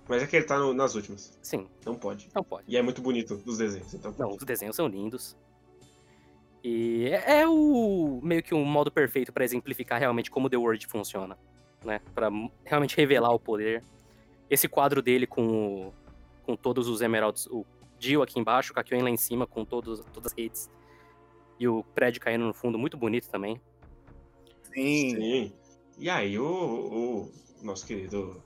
[0.08, 1.36] Mas é que ele tá no- nas últimas.
[1.42, 2.28] Sim, Não pode.
[2.34, 2.64] não pode.
[2.68, 5.36] E é muito bonito os desenhos, então Não, os desenhos são lindos.
[6.62, 10.86] E é, é o meio que um modo perfeito pra exemplificar realmente como The World
[10.86, 11.36] funciona,
[11.84, 12.00] né?
[12.14, 12.28] Para
[12.64, 13.82] realmente revelar o poder.
[14.50, 15.94] Esse quadro dele com o-
[16.44, 17.64] com todos os emeralds, o
[17.98, 20.70] Jill aqui embaixo, o Kakyoin lá em cima com todos todas as redes.
[21.58, 23.60] E o prédio caindo no fundo, muito bonito também.
[24.74, 25.16] Sim.
[25.16, 25.52] Sim.
[25.98, 27.32] E aí o, o
[27.64, 28.42] nosso querido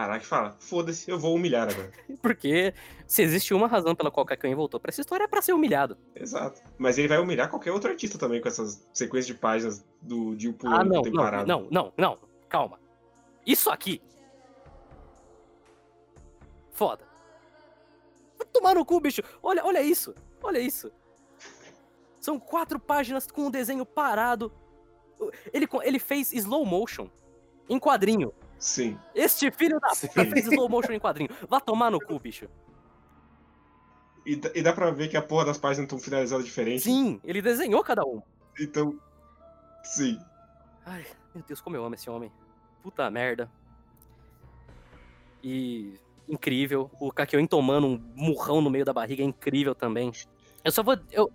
[0.00, 1.90] Araki fala, foda-se, eu vou humilhar agora.
[2.22, 2.74] Porque
[3.06, 5.52] se existe uma razão pela qual o Kakyoin voltou pra essa história é pra ser
[5.52, 5.96] humilhado.
[6.14, 6.60] Exato.
[6.76, 10.52] Mas ele vai humilhar qualquer outro artista também com essas sequências de páginas do Dio
[10.52, 11.46] pulando Ah, não, não, parado.
[11.46, 12.18] não, não, não.
[12.48, 12.78] Calma.
[13.46, 14.00] Isso aqui.
[16.72, 17.04] Foda.
[18.36, 19.22] Vai tomar no cu, bicho.
[19.42, 20.14] Olha, olha isso.
[20.42, 20.92] Olha isso.
[22.20, 24.52] São quatro páginas com o desenho parado.
[25.52, 27.08] Ele, ele fez slow motion
[27.68, 28.32] em quadrinho.
[28.58, 28.98] Sim.
[29.14, 31.30] Este filho da puta fez slow motion em quadrinho.
[31.48, 32.48] Vá tomar no cu, bicho.
[34.26, 36.82] E, dá- e dá pra ver que a porra das páginas estão finalizadas diferente.
[36.82, 38.20] Sim, ele desenhou cada um.
[38.60, 38.98] Então,
[39.82, 40.18] sim.
[40.84, 42.30] Ai, meu Deus, como eu amo esse homem.
[42.82, 43.50] Puta merda.
[45.42, 45.94] E
[46.28, 46.90] incrível.
[47.00, 50.12] O Kakyoin tomando um murrão no meio da barriga é incrível também.
[50.64, 51.30] Eu só vou, eu,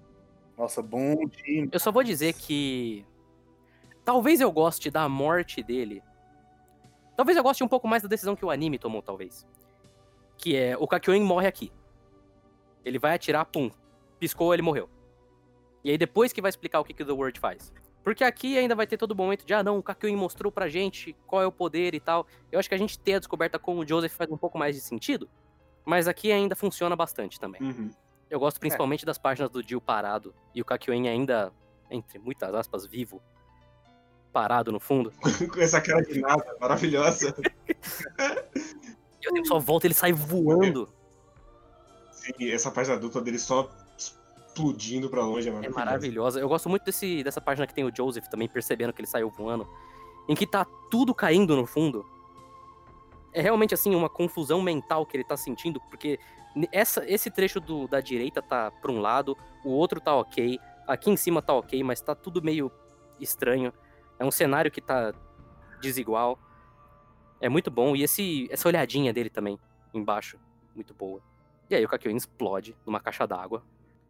[0.57, 1.69] Nossa, bom time.
[1.71, 3.05] eu só vou dizer que
[4.03, 6.03] talvez eu goste da morte dele.
[7.15, 9.47] Talvez eu goste um pouco mais da decisão que o anime tomou, talvez.
[10.37, 11.71] Que é o Kakyoin morre aqui.
[12.83, 13.71] Ele vai atirar, pum.
[14.19, 14.89] Piscou, ele morreu.
[15.83, 17.73] E aí depois que vai explicar o que, que o The Word faz.
[18.03, 20.67] Porque aqui ainda vai ter todo o momento de, ah não, o Kakyoin mostrou pra
[20.67, 22.27] gente qual é o poder e tal.
[22.51, 24.75] Eu acho que a gente ter a descoberta com o Joseph faz um pouco mais
[24.75, 25.29] de sentido.
[25.85, 27.61] Mas aqui ainda funciona bastante também.
[27.61, 27.89] Uhum.
[28.29, 31.53] Eu gosto principalmente das páginas do Jill parado e o Kakyoin ainda,
[31.89, 33.21] entre muitas aspas, vivo.
[34.33, 35.13] Parado no fundo.
[35.53, 37.35] Com essa cara de nada, maravilhosa.
[39.21, 40.89] E o tempo só volta e ele sai voando.
[42.11, 45.85] Sim, essa página dupla dele só explodindo pra longe é É maravilhosa.
[45.85, 46.39] maravilhosa.
[46.39, 49.29] Eu gosto muito desse, dessa página que tem o Joseph também percebendo que ele saiu
[49.29, 49.67] voando.
[50.27, 52.03] Em que tá tudo caindo no fundo.
[53.33, 56.19] É realmente assim uma confusão mental que ele tá sentindo, porque
[56.71, 61.09] essa, esse trecho do, da direita tá pra um lado, o outro tá ok, aqui
[61.09, 62.71] em cima tá ok, mas tá tudo meio
[63.19, 63.73] estranho.
[64.23, 65.13] É um cenário que tá
[65.81, 66.39] desigual.
[67.41, 67.93] É muito bom.
[67.93, 69.59] E esse, essa olhadinha dele também,
[69.93, 70.39] embaixo,
[70.73, 71.21] muito boa.
[71.69, 73.61] E aí o Kakyoin explode numa caixa d'água.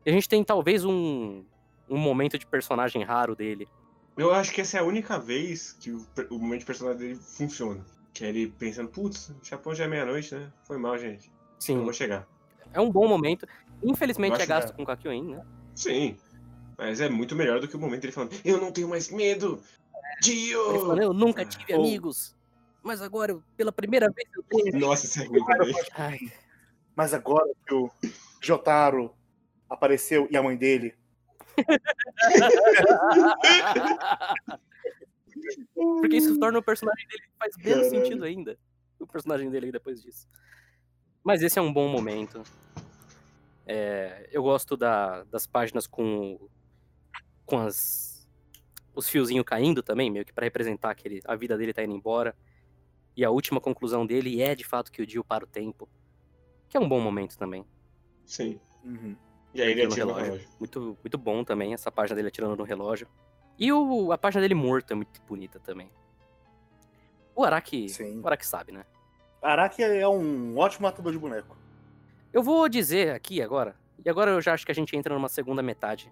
[0.06, 1.44] E a gente tem talvez um,
[1.90, 3.68] um momento de personagem raro dele.
[4.16, 7.16] Eu acho que essa é a única vez que o, o momento de personagem dele
[7.16, 7.84] funciona.
[8.14, 10.54] Que é ele pensando, putz, o Japão já é meia-noite, né?
[10.68, 11.30] Foi mal, gente.
[11.30, 12.28] Eu Sim, vou chegar.
[12.72, 13.48] É um bom momento.
[13.82, 15.44] Infelizmente é gasto que com o Kakyoin, né?
[15.74, 16.16] Sim.
[16.78, 19.60] Mas é muito melhor do que o momento dele falando, eu não tenho mais medo!
[20.22, 21.04] Ele falando, Dio!
[21.04, 22.36] eu nunca tive Ou- amigos.
[22.82, 24.74] Mas agora, pela primeira vez, eu tenho.
[24.80, 26.32] Nossa, isso é ruim também.
[26.96, 27.90] Mas agora que o
[28.42, 29.14] Jotaro
[29.70, 30.94] apareceu e a mãe dele.
[35.76, 38.04] Porque isso torna o personagem dele que faz menos Caralho.
[38.06, 38.58] sentido ainda.
[39.00, 40.28] O personagem dele depois disso.
[41.24, 42.44] Mas esse é um bom momento.
[43.66, 46.38] É, eu gosto da- das páginas com,
[47.46, 48.13] com as,
[48.96, 51.96] os fiozinhos caindo também, meio que pra representar que ele, a vida dele tá indo
[51.96, 52.36] embora.
[53.16, 55.88] E a última conclusão dele é de fato que o Dio para o tempo.
[56.68, 57.66] Que é um bom momento também.
[58.26, 58.60] Sim.
[58.84, 59.16] Uhum.
[59.54, 60.32] E aí ele atira no relógio.
[60.34, 60.50] relógio.
[60.60, 63.08] Muito, muito bom também, essa página dele atirando no relógio.
[63.58, 65.92] E o, a página dele morto é muito bonita também.
[67.36, 68.20] O Araki, Sim.
[68.20, 68.84] o Araki sabe, né?
[69.42, 71.56] Araki é um ótimo matador de boneco.
[72.32, 75.30] Eu vou dizer aqui agora, e agora eu já acho que a gente entra numa
[75.30, 76.12] segunda metade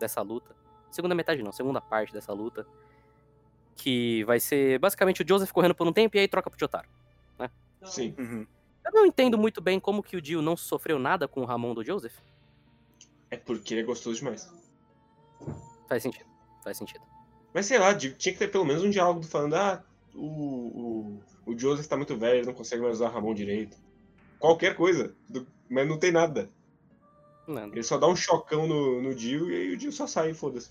[0.00, 0.56] dessa luta.
[0.94, 2.66] Segunda metade não, segunda parte dessa luta.
[3.76, 6.88] Que vai ser basicamente o Joseph correndo por um tempo e aí troca pro Jotaro.
[7.84, 8.14] Sim.
[8.18, 8.46] Uhum.
[8.82, 11.74] Eu não entendo muito bem como que o Dio não sofreu nada com o Ramon
[11.74, 12.14] do Joseph.
[13.30, 14.50] É porque ele é gostoso demais.
[15.86, 16.24] Faz sentido,
[16.62, 17.02] faz sentido.
[17.52, 21.58] Mas sei lá, tinha que ter pelo menos um diálogo falando, ah, o, o, o
[21.58, 23.76] Joseph tá muito velho, ele não consegue mais usar a Ramon direito.
[24.38, 25.14] Qualquer coisa.
[25.28, 26.50] do- mas não tem nada.
[27.46, 30.30] Não, Ele só dá um chocão no, no Dio e aí o Dio só sai
[30.30, 30.70] e foda-se.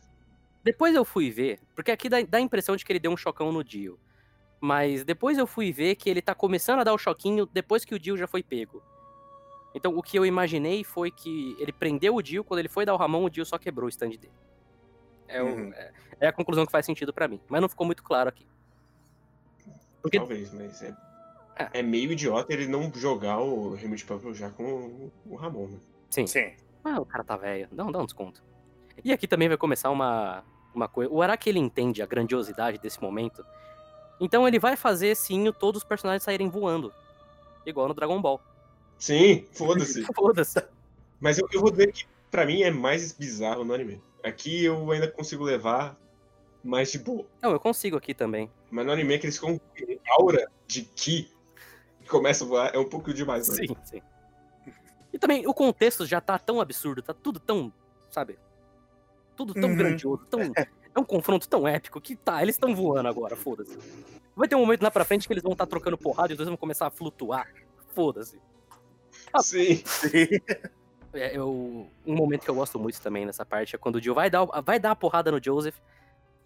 [0.64, 3.18] Depois eu fui ver, porque aqui dá, dá a impressão de que ele deu um
[3.18, 4.00] chocão no Dio.
[4.62, 7.94] Mas depois eu fui ver que ele tá começando a dar o choquinho depois que
[7.94, 8.82] o Dio já foi pego.
[9.76, 12.94] Então o que eu imaginei foi que ele prendeu o Dio, quando ele foi dar
[12.94, 14.32] o Ramon, o Dio só quebrou o stand dele.
[15.28, 15.74] É, o- Uhum.
[15.74, 17.42] é- é a conclusão que faz sentido pra mim.
[17.50, 18.48] Mas não ficou muito claro aqui.
[20.02, 20.96] Porque Talvez, mas é,
[21.58, 21.80] É.
[21.80, 25.80] é meio idiota ele não jogar o Helmut Purple já com o, o Ramon, né?
[26.10, 26.28] Sim.
[26.28, 26.54] Sim.
[26.84, 27.68] Ah, o cara tá velho.
[27.72, 28.44] Dá, dá um desconto.
[29.04, 31.12] E aqui também vai começar uma, uma coisa.
[31.12, 33.46] O Araki ele entende a grandiosidade desse momento.
[34.20, 36.94] Então ele vai fazer sim todos os personagens saírem voando.
[37.66, 38.42] Igual no Dragon Ball.
[38.98, 40.04] Sim, foda-se.
[40.14, 40.64] Foda-se.
[41.20, 44.02] Mas eu, eu vou dizer que pra mim é mais bizarro no anime.
[44.24, 45.98] Aqui eu ainda consigo levar
[46.64, 47.26] mais de boa.
[47.42, 48.50] Não, eu consigo aqui também.
[48.72, 49.60] Mas no anime é que eles com
[50.18, 51.30] aura de Ki
[52.08, 53.48] começam a voar, é um pouco demais.
[53.50, 53.56] Né?
[53.56, 54.02] Sim, sim.
[55.12, 57.72] E também o contexto já tá tão absurdo, tá tudo tão,
[58.10, 58.38] sabe?
[59.36, 59.76] Tudo tão Uhum.
[59.76, 60.40] grandioso, tão.
[60.96, 63.78] É um confronto tão épico que tá, eles estão voando agora, foda-se.
[64.36, 66.38] Vai ter um momento lá pra frente que eles vão estar trocando porrada e os
[66.38, 67.48] dois vão começar a flutuar.
[67.96, 68.40] Foda-se.
[69.42, 69.82] Sim.
[69.86, 70.28] Sim.
[71.16, 74.16] É, eu, um momento que eu gosto muito também nessa parte é quando o Dio
[74.16, 75.76] vai dar, vai dar a porrada no Joseph.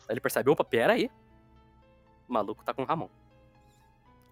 [0.02, 1.10] Aí ele percebe, opa, pera aí.
[2.28, 3.08] O maluco tá com o Ramon.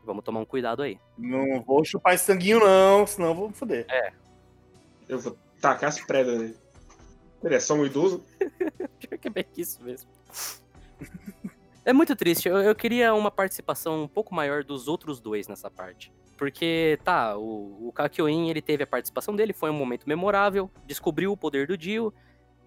[0.03, 0.99] Vamos tomar um cuidado aí.
[1.17, 3.87] Não vou chupar esse sanguinho, não, senão eu vou me foder.
[5.07, 6.57] Eu vou tacar as predas nele.
[7.45, 8.25] Ele é só um idoso?
[8.99, 10.09] Pior que é bem isso mesmo.
[11.85, 12.49] É muito triste.
[12.49, 16.11] Eu, eu queria uma participação um pouco maior dos outros dois nessa parte.
[16.35, 21.31] Porque, tá, o, o Kakyoin, ele teve a participação dele, foi um momento memorável, descobriu
[21.31, 22.11] o poder do Dio,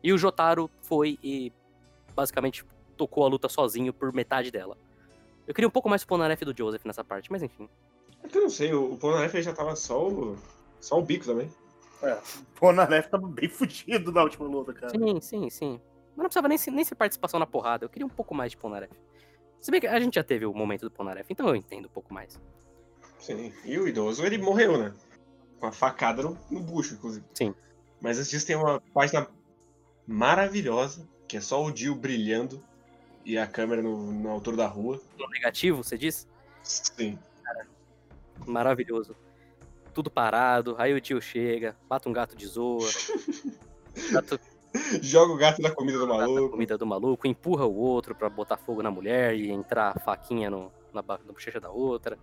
[0.03, 1.53] e o Jotaro foi e
[2.15, 2.65] basicamente
[2.97, 4.79] tocou a luta sozinho por metade dela.
[5.47, 7.69] Eu queria um pouco mais do Polnareff e do Joseph nessa parte, mas enfim.
[8.23, 10.39] É que eu não sei, o, o Polnareff ele já tava só o,
[10.81, 11.51] só o bico também.
[12.55, 14.91] Pô, na neve tava bem fudido na última luta, cara.
[14.91, 15.81] Sim, sim, sim.
[16.11, 18.51] Mas não precisava nem, ser- nem ser participação na porrada, eu queria um pouco mais
[18.53, 18.93] de Polnareff.
[19.61, 21.91] Se bem que a gente já teve o momento do Polnareff, então eu entendo um
[21.91, 22.41] pouco mais.
[23.19, 23.53] Sim.
[23.65, 24.95] E o idoso, ele morreu, né?
[25.59, 27.25] Com a facada no, no bucho, inclusive.
[27.35, 27.55] Sim.
[28.01, 29.27] Mas antes disso tem uma página
[30.07, 32.63] maravilhosa, que é só o Dio brilhando
[33.25, 35.01] e a câmera no, na altura da rua.
[35.19, 36.29] No negativo, você diz?
[36.63, 37.19] Sim.
[38.47, 39.17] Maravilhoso.
[39.99, 42.87] Tudo parado, aí o tio chega, mata um gato de zoa,
[44.15, 44.39] gato
[45.03, 46.51] Joga o gato na comida do maluco.
[46.51, 50.49] comida do maluco, empurra o outro pra botar fogo na mulher e entrar a faquinha
[50.49, 52.17] no, na, na bochecha da outra.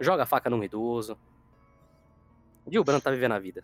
[0.00, 1.16] Joga a faca num idoso.
[2.68, 3.62] Gil Brando tá vivendo a vida.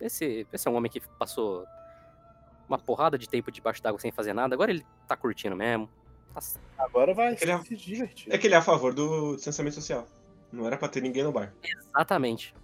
[0.00, 1.66] Esse, esse é um homem que passou
[2.66, 5.90] uma porrada de tempo debaixo d'água sem fazer nada, agora ele tá curtindo mesmo.
[6.32, 6.40] Tá
[6.78, 8.32] Agora vai Ele é- se divertir.
[8.32, 10.06] É que ele é a favor do distanciamento social.
[10.52, 11.54] Não era pra ter ninguém no bar.
[11.62, 12.54] Exatamente.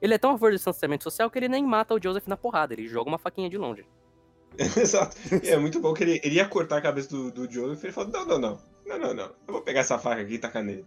[0.00, 2.36] Ele é tão a favor do distanciamento social que ele nem mata o Joseph na
[2.36, 3.86] porrada, ele joga uma faquinha de longe.
[4.58, 5.16] Exato.
[5.42, 7.86] E é muito bom que ele, ele ia cortar a cabeça do, do Joseph e
[7.86, 8.58] ele falou: não, não, não.
[8.86, 9.24] Não, não, não.
[9.46, 10.86] Eu vou pegar essa faca aqui e tacar nele.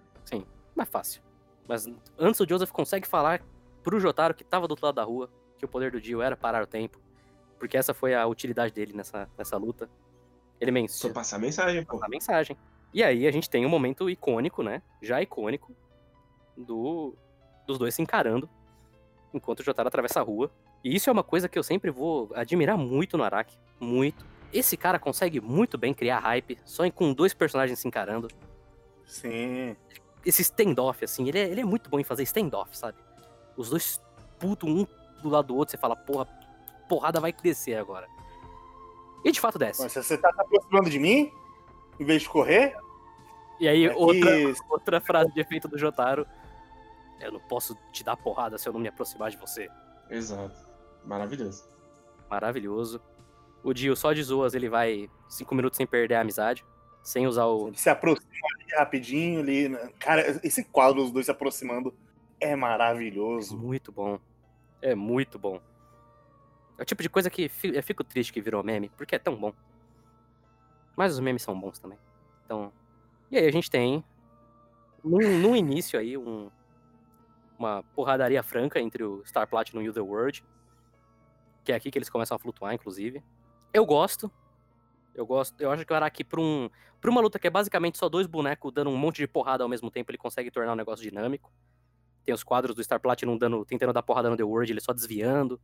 [0.76, 1.22] Mais fácil.
[1.68, 1.86] Mas
[2.18, 3.44] antes o Joseph consegue falar
[3.84, 6.38] pro Jotaro que tava do outro lado da rua que o poder do Dio era
[6.38, 7.00] parar o tempo.
[7.60, 9.90] Porque essa foi a utilidade dele nessa, nessa luta.
[10.60, 12.00] Ele Só menciona passar a mensagem, pô.
[12.02, 12.58] a mensagem.
[12.94, 14.82] E aí a gente tem um momento icônico, né?
[15.02, 15.76] Já icônico,
[16.64, 17.16] do,
[17.66, 18.50] dos dois se encarando.
[19.34, 20.52] enquanto o Jotaro atravessa a rua.
[20.84, 23.58] E isso é uma coisa que eu sempre vou admirar muito no Araki.
[23.80, 24.26] Muito.
[24.52, 28.28] Esse cara consegue muito bem criar hype, só com dois personagens se encarando.
[29.06, 29.76] Sim.
[30.26, 32.98] Esse standoff, assim, ele é, ele é muito bom em fazer standoff, sabe?
[33.56, 34.02] Os dois
[34.40, 34.86] puto um
[35.22, 36.26] do lado do outro, você fala, porra,
[36.88, 38.08] porrada vai descer agora.
[39.24, 39.82] E de fato desce.
[39.84, 41.32] Mas você tá se aproximando de mim?
[42.00, 42.76] Em vez de correr?
[43.60, 46.26] E aí, É outra, que- outra frase de efeito do Jotaro.
[47.20, 49.70] Eu não posso te dar porrada se eu não me aproximar de você.
[50.10, 50.56] Exato.
[51.06, 51.70] Maravilhoso.
[52.30, 53.02] Maravilhoso.
[53.64, 56.66] O Dio só de zoas, ele vai cinco minutos sem perder a amizade.
[57.04, 57.68] Sem usar o.
[57.68, 59.70] Ele se aproxima ali rapidinho ali.
[59.70, 59.92] né?
[60.00, 61.94] Cara, esse quadro, os dois se aproximando,
[62.40, 63.58] é maravilhoso.
[63.58, 64.20] Muito bom.
[64.82, 65.60] É muito bom.
[66.78, 69.36] É o tipo de coisa que eu fico triste que virou meme, porque é tão
[69.36, 69.54] bom.
[70.96, 71.98] Mas os memes são bons também.
[72.46, 72.72] Então.
[73.32, 74.04] E aí a gente tem.
[75.04, 76.50] Num, num início aí, um,
[77.60, 80.44] uma porradaria franca entre o Star Platinum e o The World.
[81.64, 83.22] Que é aqui que eles começam a flutuar, inclusive.
[83.74, 84.32] Eu gosto.
[85.14, 85.60] Eu gosto.
[85.60, 86.70] Eu acho que o Araki, pra, um,
[87.02, 89.70] pra uma luta que é basicamente só dois bonecos dando um monte de porrada ao
[89.70, 91.52] mesmo tempo, ele consegue tornar o negócio dinâmico.
[92.24, 94.94] Tem os quadros do Star Platinum dando, tentando dar porrada no The World, ele só
[94.94, 95.60] desviando.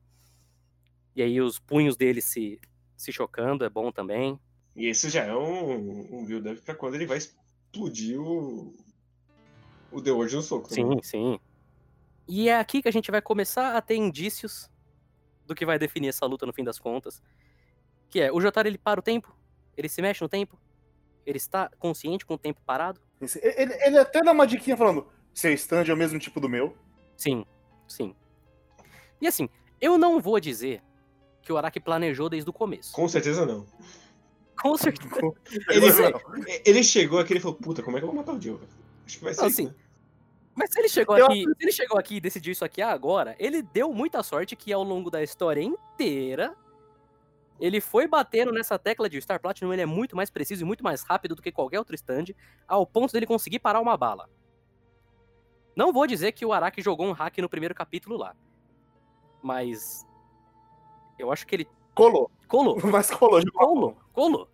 [1.15, 2.59] E aí os punhos dele se,
[2.97, 4.37] se chocando, é bom também.
[4.75, 8.73] E isso já é um, um build-up pra quando ele vai explodir o.
[9.91, 10.67] O The World no soco.
[10.67, 11.03] Sim, também.
[11.03, 11.39] sim.
[12.27, 14.69] E é aqui que a gente vai começar a ter indícios
[15.45, 17.21] do que vai definir essa luta no fim das contas.
[18.09, 19.35] Que é, o Jotaro ele para o tempo,
[19.77, 20.59] ele se mexe no tempo,
[21.25, 22.99] ele está consciente com o tempo parado.
[23.21, 26.75] Ele, ele até dá uma diquinha falando: seu stand é o mesmo tipo do meu.
[27.17, 27.45] Sim,
[27.87, 28.15] sim.
[29.21, 30.81] E assim, eu não vou dizer
[31.41, 32.91] que o Araki planejou desde o começo.
[32.93, 33.65] Com certeza não.
[34.61, 35.09] Com certeza.
[35.69, 38.59] Ele, ele chegou aqui e falou, puta, como é que eu vou matar o Dio?
[39.05, 39.75] Acho que vai ser Não, assim, né?
[40.55, 43.35] Mas se ele chegou Eu- aqui, se ele chegou aqui e decidiu isso aqui agora,
[43.37, 46.55] ele deu muita sorte que ao longo da história inteira
[47.59, 50.65] ele foi batendo nessa tecla de o Star Platinum ele é muito mais preciso e
[50.65, 52.25] muito mais rápido do que qualquer outro stand,
[52.67, 54.29] ao ponto dele conseguir parar uma bala.
[55.75, 58.33] Não vou dizer que o Araki jogou um hack no primeiro capítulo lá.
[59.43, 60.05] Mas
[61.19, 62.29] eu acho que ele Colou.
[62.47, 63.41] colou, Mas colou.
[63.53, 64.49] colou, colou.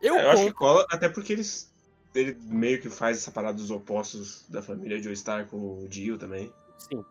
[0.00, 1.71] Eu, É, eu acho que cola, até porque eles.
[2.14, 6.52] Ele meio que faz essa parada dos opostos da família Joestar com o Dio também.
[6.78, 7.04] Sim.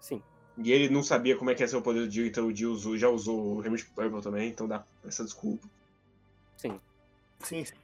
[0.00, 0.22] Sim.
[0.58, 2.52] E ele não sabia como é que ia ser o poder do Dio, então o
[2.52, 5.66] Dio usou- já usou o Helmut Purple também, então dá essa desculpa.
[6.56, 6.78] Sim.
[7.40, 7.74] Sim, sim.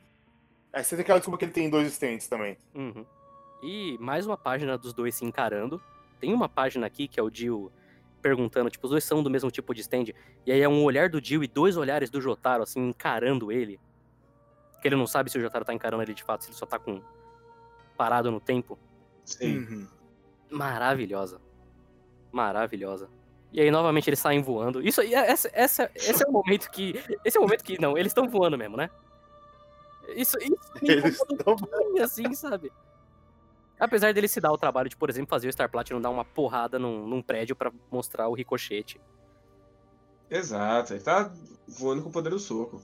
[0.73, 2.59] Aí você tem aquela desculpa que ele tem dois stands também.
[2.75, 3.07] Uhum.
[3.63, 5.81] E mais uma página dos dois se encarando.
[6.21, 7.73] Tem uma página aqui que é o Dio
[8.21, 10.07] perguntando, tipo, os dois são do mesmo tipo de stand.
[10.45, 13.81] E aí é um olhar do Dio e dois olhares do Jotaro, assim, encarando ele.
[14.81, 16.67] Que ele não sabe se o Jotaro tá encarando ele de fato, se ele só
[16.67, 17.03] tá com.
[17.97, 18.79] parado no tempo.
[19.25, 19.59] Sim.
[19.59, 19.89] Uhum.
[20.51, 21.41] Maravilhosa.
[22.33, 23.09] Maravilhosa.
[23.53, 24.87] E aí, novamente, eles saem voando.
[24.87, 26.95] Isso aí, essa, essa, esse é o momento que.
[27.25, 27.81] Esse é o momento que.
[27.81, 28.91] Não, eles estão voando mesmo, né?
[30.15, 31.57] Isso, isso me Eles estão.
[31.57, 32.73] pouquinho, assim, sabe?
[33.79, 36.25] Apesar dele se dar o trabalho de, por exemplo, fazer o Star Platinum dar uma
[36.25, 39.01] porrada num, num prédio pra mostrar o ricochete.
[40.31, 41.33] Exato, ele tá
[41.67, 42.83] voando com o poder do soco.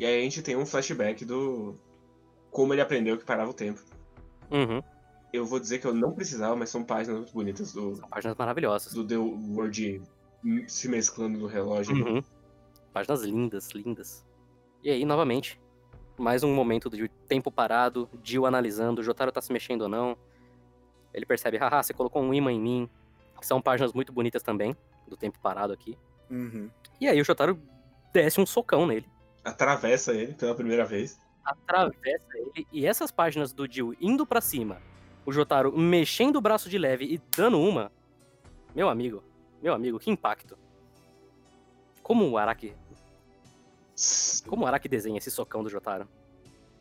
[0.00, 1.74] E aí a gente tem um flashback do.
[2.50, 3.82] Como ele aprendeu que parava o tempo.
[4.50, 4.82] Uhum.
[5.30, 8.34] Eu vou dizer que eu não precisava, mas são páginas muito bonitas do, São páginas
[8.34, 8.94] maravilhosas.
[8.94, 10.00] do The World
[10.66, 11.94] se mesclando no relógio.
[11.94, 12.24] Uhum.
[12.94, 14.26] Páginas lindas, lindas.
[14.82, 15.60] E aí, novamente,
[16.16, 20.16] mais um momento de tempo parado, Jill analisando, o Jotaro tá se mexendo ou não.
[21.12, 22.90] Ele percebe, haha, você colocou um imã em mim.
[23.42, 24.74] São páginas muito bonitas também,
[25.06, 25.98] do tempo parado aqui.
[26.30, 26.70] Uhum.
[26.98, 27.60] E aí o Jotaro
[28.14, 29.06] desce um socão nele,
[29.44, 31.18] Atravessa ele pela primeira vez.
[31.44, 34.80] atravessa ele, e essas páginas do Jill indo pra cima,
[35.24, 37.90] o Jotaro mexendo o braço de leve e dando uma,
[38.74, 39.22] meu amigo,
[39.62, 40.56] meu amigo, que impacto.
[42.02, 42.74] Como o Araki
[44.46, 46.08] Como o Araki desenha esse socão do Jotaro.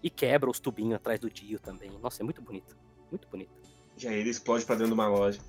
[0.01, 1.91] E quebra os tubinhos atrás do Dio também.
[2.01, 2.77] Nossa, é muito bonito.
[3.11, 3.51] Muito bonito.
[4.01, 5.41] E aí ele explode pra dentro de uma loja.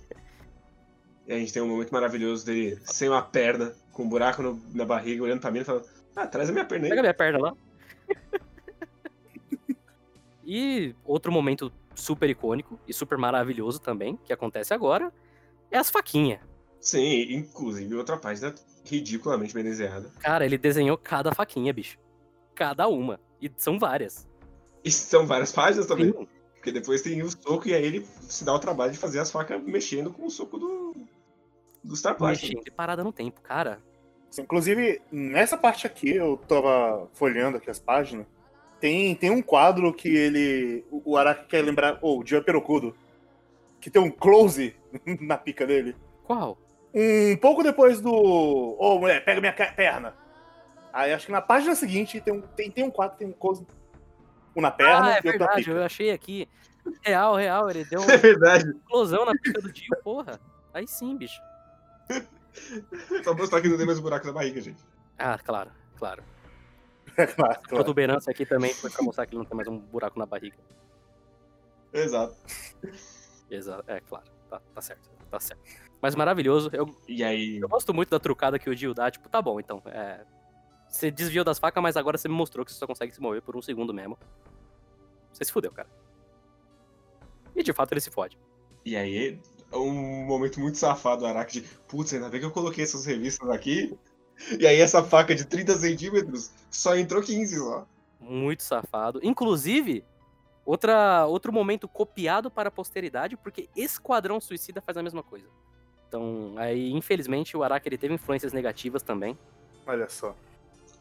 [1.27, 4.61] E a gente tem um momento maravilhoso dele sem uma perna, com um buraco no-
[4.75, 5.87] na barriga, olhando pra mim e falando:
[6.21, 6.91] Ah, traz a minha perna aí.
[6.91, 7.55] Pega minha perna lá.
[10.45, 15.11] e outro momento super icônico e super maravilhoso também, que acontece agora,
[15.71, 16.41] é as faquinhas.
[16.79, 18.55] Sim, inclusive outra página
[18.85, 20.11] ridiculamente bem desenhada.
[20.19, 21.99] Cara, ele desenhou cada faquinha, bicho.
[22.55, 23.19] Cada uma.
[23.41, 24.29] E são várias.
[24.85, 26.13] E são várias páginas também.
[26.13, 26.29] Sim.
[26.55, 29.31] Porque depois tem o soco e aí ele se dá o trabalho de fazer as
[29.31, 30.95] facas mexendo com o soco do.
[31.83, 32.49] Do Star Platinum.
[32.49, 33.81] Mexendo e parada no tempo, cara.
[34.39, 38.27] Inclusive, nessa parte aqui, eu tava folheando aqui as páginas.
[38.79, 40.85] Tem, tem um quadro que ele.
[40.91, 41.99] O Araki quer lembrar.
[42.01, 42.97] Ou o Dio é perocudo.
[43.81, 44.77] Que tem um close
[45.21, 45.97] na pica dele.
[46.25, 46.57] Qual?
[46.95, 48.13] Um pouco depois do.
[48.13, 50.15] Ô, mulher, pega minha perna.
[50.93, 53.67] Aí acho que na página seguinte tem um, tem, tem um quadro, tem um close.
[54.55, 55.71] Um na perna ah, é e outro na verdade, pica.
[55.71, 56.49] eu achei aqui.
[57.03, 58.65] Real, real, ele deu É verdade.
[58.65, 60.41] uma explosão na pica do Dio, porra.
[60.73, 61.41] Aí sim, bicho.
[63.25, 64.83] Só mostrar que não tem mais buracos na barriga, gente.
[65.19, 66.23] Ah, claro, claro.
[67.15, 67.61] claro, A claro.
[67.69, 70.57] protuberância aqui também foi pra mostrar que ele não tem mais um buraco na barriga.
[71.93, 72.37] Exato.
[73.51, 74.25] Exato, é claro.
[74.49, 75.61] Tá, tá certo, tá certo.
[76.01, 76.71] Mas maravilhoso.
[76.73, 77.59] Eu, E aí.
[77.59, 79.11] eu gosto muito da trucada que o Dio dá.
[79.11, 79.83] Tipo, tá bom, então.
[79.87, 80.25] É,
[80.89, 83.43] você desviou das facas, mas agora você me mostrou que você só consegue se mover
[83.43, 84.19] por um segundo mesmo.
[85.33, 85.89] Você se fudeu, cara.
[87.55, 88.39] E de fato ele se fode.
[88.85, 89.41] E aí,
[89.79, 93.49] um momento muito safado do Araki de, putz, ainda bem que eu coloquei essas revistas
[93.51, 93.97] aqui.
[94.59, 97.87] E aí essa faca de 30 centímetros só entrou 15 só.
[98.19, 99.21] Muito safado.
[99.23, 100.05] Inclusive,
[100.65, 105.47] outra, outro momento copiado para a posteridade, porque Esquadrão Suicida faz a mesma coisa.
[106.09, 109.39] Então, aí, infelizmente, o Araki ele teve influências negativas também.
[109.87, 110.35] Olha só.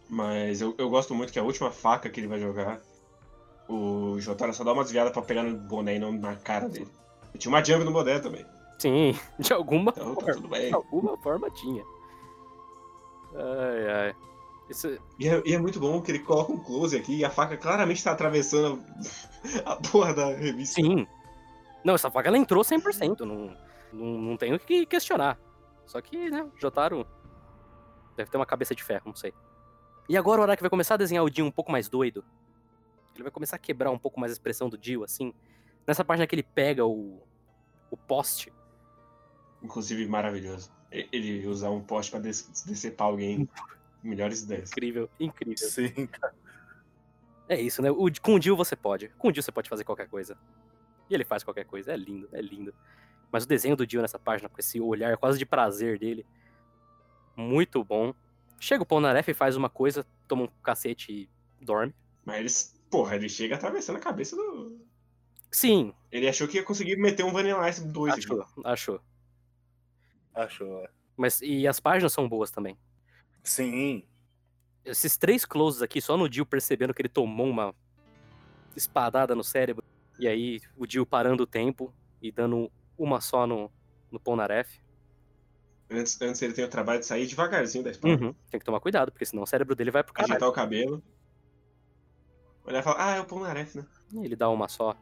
[0.07, 2.79] Mas eu, eu gosto muito que a última faca que ele vai jogar,
[3.67, 6.87] o Jotaro só dá uma desviada pra pegar no boné e não na cara dele.
[7.33, 8.45] E tinha uma jump no boné também.
[8.79, 10.59] Sim, de alguma Então tá forma.
[10.59, 11.83] De alguma forma tinha.
[13.35, 14.15] Ai, ai.
[14.69, 17.29] Isso, E é, e é muito bom que ele coloca um close aqui e a
[17.29, 18.83] faca claramente tá atravessando
[19.65, 20.75] a, a porra da revista.
[20.75, 21.07] sim.
[21.83, 23.21] Não, essa faca ela entrou 100%.
[23.21, 23.55] Não,
[23.91, 25.39] não, não tenho o que questionar.
[25.85, 27.07] Só que, né, o Jotaro
[28.15, 29.33] deve ter uma cabeça de ferro, não sei.
[30.07, 32.23] E agora o Araki vai começar a desenhar o Dio um pouco mais doido.
[33.15, 35.33] Ele vai começar a quebrar um pouco mais a expressão do Dio, assim.
[35.87, 37.21] Nessa página que ele pega o,
[37.89, 38.53] o poste.
[39.61, 40.71] Inclusive, maravilhoso.
[40.91, 43.47] Ele usar um poste pra des decepar alguém.
[44.01, 44.71] Melhores ideias.
[44.71, 45.69] Incrível, incrível.
[45.69, 46.07] Sim.
[47.47, 47.91] É isso, né?
[47.91, 49.09] O- com o Dio você pode.
[49.17, 50.37] Com o Dio você pode fazer qualquer coisa.
[51.09, 51.91] E ele faz qualquer coisa.
[51.91, 52.73] É lindo, é lindo.
[53.31, 56.25] Mas o desenho do Dio nessa página, com esse olhar quase de prazer dele,
[57.35, 58.13] muito bom.
[58.59, 61.29] Chega o Polnareff e faz uma coisa, toma um cacete e
[61.63, 61.93] dorme.
[62.25, 64.77] Mas eles, porra, ele chega atravessando a cabeça do.
[65.51, 68.27] Sim, Ele achou que ia conseguir meter um Vanilla Ice 2 aqui.
[68.63, 69.01] achou,
[70.43, 70.83] achou.
[70.83, 70.89] É.
[71.17, 72.77] Mas e as páginas são boas também.
[73.43, 74.03] Sim.
[74.85, 77.75] Esses três closes aqui, só no Dio percebendo que ele tomou uma
[78.75, 79.83] espadada no cérebro.
[80.17, 83.71] E aí o Dio parando o tempo e dando uma só no,
[84.11, 84.79] no Polnareff.
[85.89, 88.33] Antes, antes ele tem o trabalho de sair devagarzinho da espada, Uhum.
[88.51, 90.33] Tem que tomar cuidado, porque senão o cérebro dele vai pro caralho.
[90.33, 91.03] ajeitar o cabelo.
[92.63, 93.85] Olhar e falar, ah, é o Polnareff, né?
[94.13, 94.95] Ele dá uma só.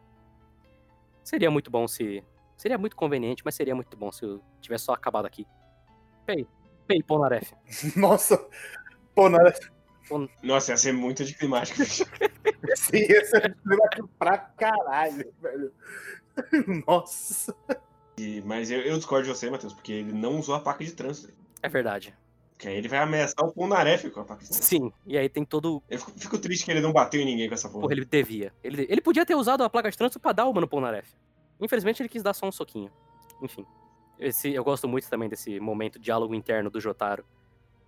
[1.24, 2.24] Seria muito bom se.
[2.58, 5.45] Seria muito conveniente, mas seria muito bom se eu tivesse só acabado aqui.
[6.26, 6.47] Pei.
[6.88, 7.53] Pei, Polnareff.
[7.95, 8.43] Nossa.
[9.14, 9.53] Pô, nada.
[10.41, 11.80] Nossa, ia ser muito anticlimático.
[11.80, 12.03] bicho.
[12.76, 15.74] Sim, esse é problemático pra caralho, velho.
[16.88, 17.55] Nossa.
[18.18, 20.93] E- mas eu, eu discordo de você, Matheus, porque ele não usou a placa de
[20.93, 21.34] trânsito.
[21.62, 22.16] É verdade.
[22.53, 24.66] Porque aí ele vai ameaçar o Polnareff com a placa de trânsito.
[24.66, 24.91] Sim.
[25.05, 25.84] E aí tem todo.
[25.89, 27.82] Eu fico, fico triste que ele não bateu em ninguém com essa porra.
[27.82, 28.51] Porra, ele devia.
[28.64, 31.14] Ele, ele podia ter usado a placa de trânsito pra dar uma no Polnareff.
[31.60, 32.91] Infelizmente ele quis dar só um soquinho.
[33.41, 33.66] Enfim.
[34.20, 37.26] Esse, eu gosto muito também desse momento diálogo interno do Jotaro.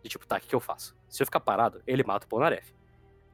[0.04, 0.96] De tipo, tá, o que, que eu faço?
[1.10, 2.74] Se eu ficar parado, ele mata o Polnareff.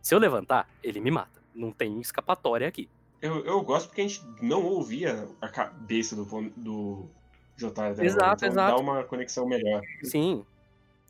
[0.02, 1.42] Se eu levantar, ele me mata.
[1.54, 2.90] Não tem escapatória aqui.
[3.22, 6.24] Eu, eu gosto porque a gente não ouvia a cabeça do,
[6.56, 7.10] do
[7.56, 8.76] Jotaro até agora, Exato, então exato.
[8.76, 9.82] dá uma conexão melhor.
[10.04, 10.46] Sim.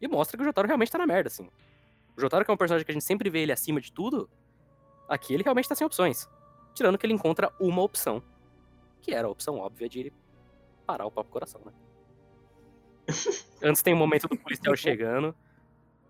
[0.02, 1.50] E mostra que o Jotaro realmente tá na merda, assim.
[2.16, 4.30] O Jotaro, que é um personagem que a gente sempre vê ele acima de tudo,
[5.10, 6.30] aqui ele realmente tá sem opções.
[6.74, 8.22] Tirando que ele encontra uma opção.
[9.06, 10.14] Que era a opção óbvia de ele
[10.86, 11.72] parar o próprio coração, né?
[13.62, 15.36] Antes tem um momento do policial chegando,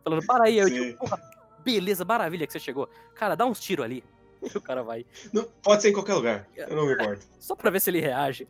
[0.03, 0.73] falando, para aí, eu Sim.
[0.73, 1.19] digo, porra,
[1.63, 2.87] beleza, maravilha que você chegou.
[3.13, 4.01] Cara, dá uns tiros ali.
[4.41, 7.25] E o cara vai, Não, pode ser em qualquer lugar, eu não me importo.
[7.37, 8.47] só pra ver se ele reage.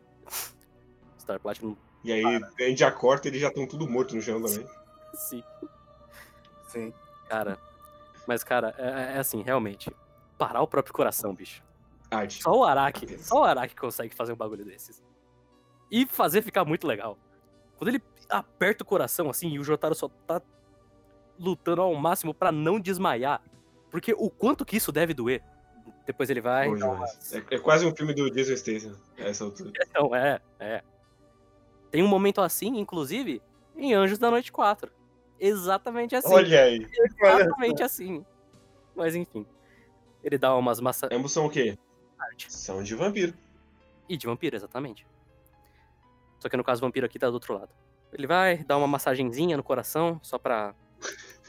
[1.18, 4.22] Star Platinum, E aí a gente já corta e eles já estão tudo morto no
[4.22, 4.64] chão também.
[5.14, 5.42] sim.
[6.68, 6.92] Sim.
[7.28, 7.58] Cara,
[8.28, 9.90] mas, cara, é, é assim, realmente.
[10.38, 11.64] Parar o próprio coração, bicho.
[12.10, 12.42] Arte.
[12.42, 15.02] Só o Araki, só o Araki consegue fazer um bagulho desses.
[15.90, 17.18] E fazer ficar muito legal.
[17.76, 20.40] Quando ele aperta o coração assim e o Jotaro só tá
[21.38, 23.42] lutando ao máximo pra não desmaiar.
[23.90, 25.42] Porque o quanto que isso deve doer.
[26.04, 26.68] Depois ele vai.
[26.68, 27.04] Bom.
[27.32, 29.72] É, é quase um filme do Jason Statham, essa altura.
[29.88, 30.82] Então, é, é.
[31.90, 33.42] Tem um momento assim, inclusive,
[33.76, 34.90] em Anjos da Noite 4.
[35.38, 36.32] Exatamente assim.
[36.32, 36.86] Olha aí.
[37.20, 38.24] exatamente assim.
[38.94, 39.46] Mas enfim.
[40.22, 41.08] Ele dá umas massa.
[41.12, 41.78] Ambos são o quê?
[42.18, 42.52] Arte.
[42.52, 43.34] São de vampiro.
[44.08, 45.06] E de vampiro, exatamente.
[46.38, 47.70] Só que no caso, o vampiro aqui tá do outro lado.
[48.12, 50.74] Ele vai dar uma massagenzinha no coração, só pra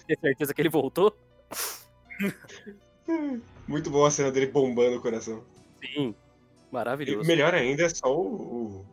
[0.07, 1.15] ter certeza que ele voltou.
[3.67, 5.43] Muito boa a cena dele bombando o coração.
[5.79, 6.15] Sim.
[6.69, 7.27] E Maravilhoso.
[7.27, 8.85] melhor ainda é só o.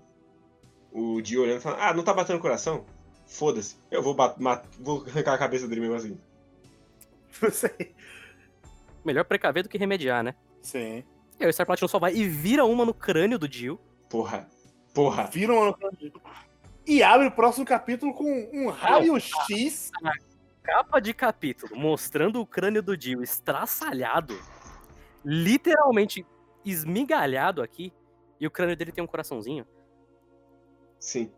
[0.93, 2.85] O, o Dio olhando e falando, ah, não tá batendo o coração?
[3.27, 3.77] Foda-se.
[3.91, 4.17] Eu vou,
[4.79, 6.21] vou arrancar a cabeça dele mesmo assim.
[7.43, 7.93] Não sei.
[9.05, 10.37] Melhor precaver do que remediar, né?
[10.63, 11.03] Sim.
[11.39, 13.79] E aí o Star Platinum só vai e vira uma no crânio do Jill.
[14.09, 14.49] Porra.
[14.95, 15.25] Porra.
[15.27, 15.77] Viram uma
[16.87, 19.91] E abre o próximo capítulo com um raio-x.
[20.63, 24.35] Capa de capítulo mostrando o crânio do Jill estraçalhado,
[25.23, 26.25] literalmente
[26.65, 27.93] esmigalhado aqui,
[28.41, 29.67] e o crânio dele tem um coraçãozinho.
[30.99, 31.31] Sim.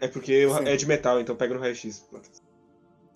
[0.00, 0.68] É porque Sim.
[0.68, 2.08] é de metal, então pega no raio-x.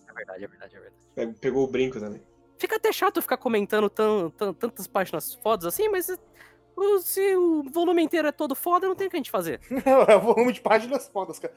[0.07, 1.39] É verdade, é verdade, é verdade.
[1.39, 2.21] Pegou o brinco também.
[2.59, 6.09] Fica até chato ficar comentando tan- tan- tantas páginas fodas assim, mas
[6.75, 9.61] o- se o volume inteiro é todo foda, não tem o que a gente fazer.
[9.85, 11.53] É o volume de páginas fodas, cara.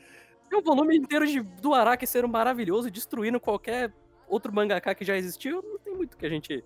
[0.50, 3.92] É um volume inteiro de, do Araki ser maravilhoso, destruindo qualquer
[4.28, 6.64] outro mangaka que já existiu, não tem muito que a gente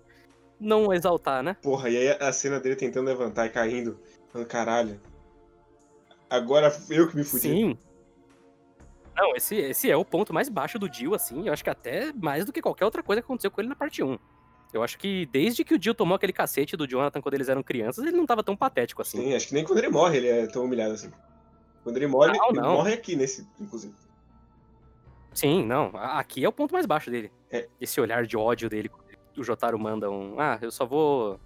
[0.59, 1.55] não exaltar, né?
[1.61, 3.99] Porra, e aí a cena dele tentando levantar e caindo.
[4.31, 5.01] Falando, caralho.
[6.29, 7.47] Agora eu que me fudi.
[7.49, 7.77] Sim.
[9.17, 11.47] Não, esse, esse é o ponto mais baixo do Jill, assim.
[11.47, 13.75] Eu acho que até mais do que qualquer outra coisa que aconteceu com ele na
[13.75, 14.17] parte 1.
[14.73, 17.63] Eu acho que desde que o Jill tomou aquele cacete do Jonathan quando eles eram
[17.63, 19.17] crianças, ele não tava tão patético assim.
[19.17, 21.11] Sim, acho que nem quando ele morre ele é tão humilhado assim.
[21.83, 22.73] Quando ele morre, Não, ele não.
[22.73, 23.95] morre aqui nesse, inclusive.
[25.33, 25.91] Sim, não.
[25.95, 27.31] Aqui é o ponto mais baixo dele.
[27.49, 27.67] É.
[27.79, 28.89] Esse olhar de ódio dele.
[28.89, 29.05] quando
[29.37, 30.39] O Jotaro manda um.
[30.39, 31.39] Ah, eu só vou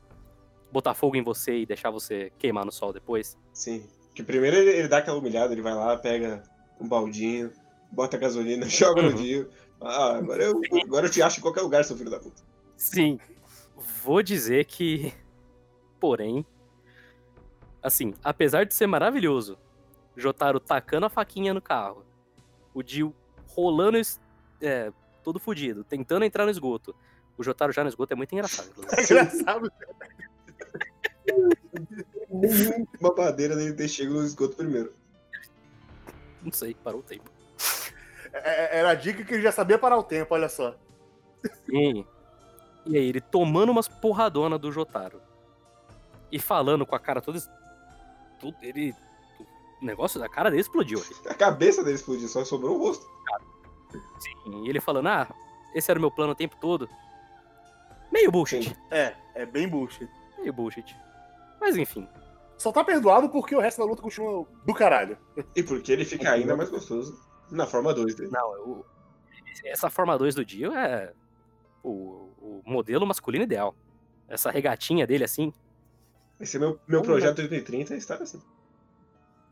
[0.72, 3.38] botar fogo em você e deixar você queimar no sol depois.
[3.54, 3.86] Sim.
[4.16, 6.42] Que primeiro ele, ele dá aquela humilhada, ele vai lá, pega
[6.80, 7.52] um baldinho,
[7.92, 9.16] bota gasolina, joga no Uhum.
[9.16, 9.50] Dio.
[9.80, 12.42] Ah, agora eu, agora eu te acho em qualquer lugar, seu filho da puta.
[12.78, 13.20] Sim.
[14.04, 15.14] Vou dizer que.
[16.00, 16.46] Porém.
[17.82, 19.58] Assim, apesar de ser maravilhoso,
[20.16, 22.06] Jotaro tacando a faquinha no carro,
[22.76, 23.16] o Jill
[23.48, 24.22] rolando es-
[24.62, 24.92] é,
[25.24, 26.96] todo fudido, tentando entrar no esgoto.
[27.38, 28.70] O Jotaro já no esgoto é muito engraçado.
[28.96, 29.72] É engraçado.
[33.00, 34.94] Uma madeira dele ter chego no esgoto primeiro.
[36.44, 37.30] Não sei, parou o tempo.
[38.34, 40.76] É- Era a dica que ele já sabia parar o tempo, olha só.
[41.70, 42.06] Sim.
[42.86, 45.22] E aí, ele tomando umas porradona do Jotaro.
[46.32, 47.40] E falando com a cara toda.
[48.40, 48.96] tudo- Ele.
[49.82, 51.04] O negócio da cara dele explodiu.
[51.28, 53.06] A cabeça dele explodiu, só sobrou o rosto.
[54.20, 55.28] Sim, e ele falando, ah,
[55.74, 56.88] esse era o meu plano o tempo todo.
[58.12, 58.64] Meio bullshit.
[58.70, 58.76] Sim.
[58.92, 60.08] É, é bem bullshit.
[60.38, 60.96] Meio bullshit.
[61.60, 62.08] Mas enfim.
[62.58, 65.18] Só tá perdoado porque o resto da luta continua do caralho.
[65.56, 67.20] E porque ele fica ainda mais gostoso
[67.52, 68.32] na forma 2 dele.
[68.32, 68.86] Não, eu-
[69.66, 71.14] essa forma 2 do Dio é
[71.84, 73.76] o, o modelo masculino ideal.
[74.28, 75.54] Essa regatinha dele assim.
[76.40, 78.42] Esse é meu, meu projeto 2030 está assim.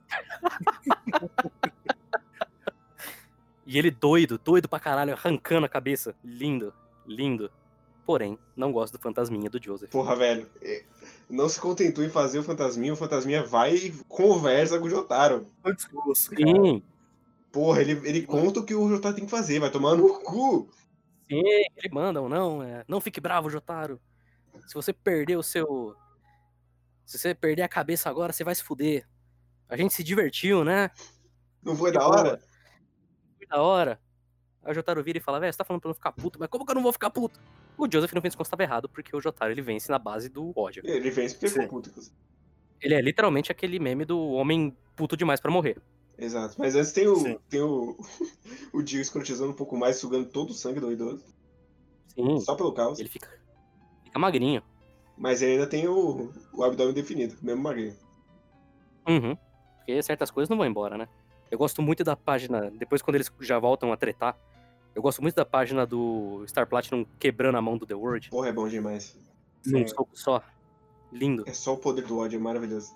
[3.65, 6.15] E ele doido, doido pra caralho, arrancando a cabeça.
[6.23, 6.73] Lindo,
[7.05, 7.51] lindo.
[8.03, 9.91] Porém, não gosto do fantasminha do Joseph.
[9.91, 10.49] Porra, velho.
[10.59, 10.83] é,
[11.29, 15.45] Não se contentou em fazer o fantasminha, o fantasminha vai e conversa com o Jotaro.
[16.15, 16.81] Sim,
[17.51, 20.69] Porra, ele, ele conta o que o Jotaro tem que fazer, vai tomar no cu.
[21.27, 23.99] sim, ele manda um não, é, não fique bravo, Jotaro.
[24.67, 25.95] Se você perder o seu.
[27.05, 29.07] Se você perder a cabeça agora, você vai se fuder.
[29.67, 30.91] A gente se divertiu, né?
[31.63, 32.41] Não foi da hora?
[33.37, 33.99] Foi da hora.
[34.63, 36.39] Aí o Jotaro vira e fala, velho, você tá falando pra eu não ficar puto,
[36.39, 37.39] mas como que eu não vou ficar puto?
[37.77, 40.29] O Joseph no fim das contas tava errado, porque o Jotaro ele vence na base
[40.29, 40.83] do ódio.
[40.85, 41.91] Ele vence porque ficou puto.
[42.81, 45.77] Ele é literalmente aquele meme do homem puto demais pra morrer.
[46.19, 46.55] Exato.
[46.57, 47.15] Mas antes tem o.
[47.15, 47.39] Sim.
[47.49, 47.95] Tem o.
[48.73, 51.23] o Dio escrotizando um pouco mais, sugando todo o sangue do idoso.
[52.07, 52.99] Sim, Só pelo caos.
[52.99, 53.29] ele fica,
[54.03, 54.61] fica magrinho.
[55.17, 57.95] Mas ele ainda tem o, o abdômen definido, mesmo magrinho.
[59.07, 59.37] Uhum.
[59.77, 61.07] Porque certas coisas não vão embora, né?
[61.49, 64.37] Eu gosto muito da página, depois quando eles já voltam a tretar,
[64.93, 68.29] eu gosto muito da página do Star Platinum quebrando a mão do The World.
[68.29, 69.17] Porra, é bom demais.
[69.65, 70.43] Num soco só.
[71.11, 71.43] Lindo.
[71.47, 72.95] É só o poder do ódio, é maravilhoso.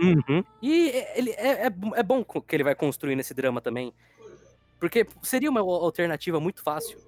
[0.00, 0.44] Uhum.
[0.62, 3.92] E ele é, é, é bom que ele vai construir nesse drama também.
[4.78, 7.00] Porque seria uma alternativa muito fácil.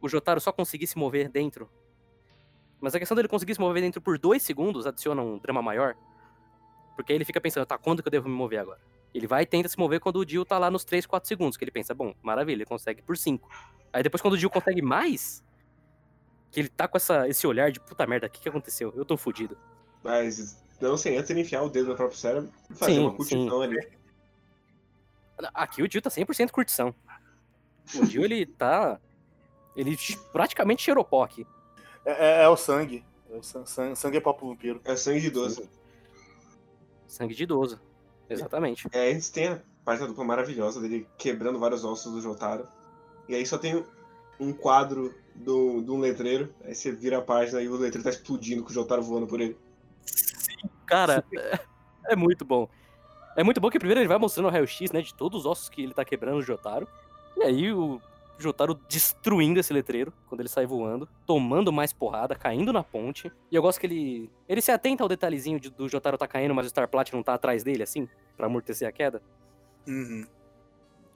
[0.00, 1.70] O Jotaro só conseguir se mover dentro.
[2.80, 5.94] Mas a questão dele conseguir se mover dentro por dois segundos adiciona um drama maior.
[6.96, 8.80] Porque aí ele fica pensando, tá, quando que eu devo me mover agora?
[9.14, 11.56] Ele vai e tenta se mover quando o Dio tá lá nos 3, 4 segundos.
[11.56, 13.48] Que ele pensa, bom, maravilha, ele consegue por 5.
[13.92, 15.44] Aí depois quando o Dio consegue mais,
[16.50, 18.92] que ele tá com essa, esse olhar de puta merda, o que, que aconteceu?
[18.96, 19.56] Eu tô fudido.
[20.02, 23.14] Mas não sem antes ele enfiar o dedo no próprio cérebro e fazer Sim, uma
[23.14, 23.78] curtição ali.
[25.54, 26.94] Aqui o Dio tá 100% curtição.
[27.96, 29.00] O Dio, ele tá.
[29.74, 29.96] Ele
[30.32, 31.46] praticamente cheirou pó aqui.
[32.04, 33.04] É, é- é o sangue.
[33.30, 34.80] É o san- san- sangue é papo vampiro.
[34.84, 35.68] É sangue de idoso.
[37.06, 37.80] Sangue de idoso.
[38.28, 38.86] Exatamente.
[38.92, 42.68] É, antes tem a parte da dupla maravilhosa dele quebrando vários ossos do Jotaro.
[43.28, 43.84] E aí só tem
[44.38, 46.54] um quadro do, de um letreiro.
[46.64, 49.40] Aí você vira a página e o letreiro tá explodindo com o Jotaro voando por
[49.40, 49.56] ele.
[50.92, 51.60] Cara, é,
[52.12, 52.68] é muito bom.
[53.34, 55.68] É muito bom que primeiro ele vai mostrando o raio-x, né, de todos os ossos
[55.68, 56.86] que ele tá quebrando o Jotaro.
[57.36, 58.00] E aí o
[58.38, 63.32] Jotaro destruindo esse letreiro quando ele sai voando, tomando mais porrada, caindo na ponte.
[63.50, 64.30] E eu gosto que ele.
[64.48, 67.34] Ele se atenta ao detalhezinho de- do Jotaro tá caindo, mas o Star Platinum tá
[67.34, 69.22] atrás dele, assim, pra amortecer a queda.
[69.86, 70.26] Uhum.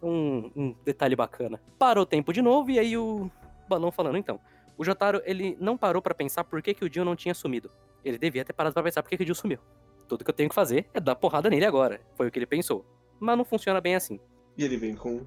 [0.02, 1.60] Um, um detalhe bacana.
[1.78, 3.30] Parou o tempo de novo, e aí o
[3.68, 4.38] balão falando, então.
[4.78, 7.70] O Jotaro, ele não parou pra pensar por que, que o Dio não tinha sumido.
[8.06, 9.58] Ele devia ter parado pra pensar por que, o Dio sumiu.
[10.06, 12.00] Tudo que eu tenho que fazer é dar porrada nele agora.
[12.14, 12.86] Foi o que ele pensou.
[13.18, 14.20] Mas não funciona bem assim.
[14.56, 15.26] E ele vem com.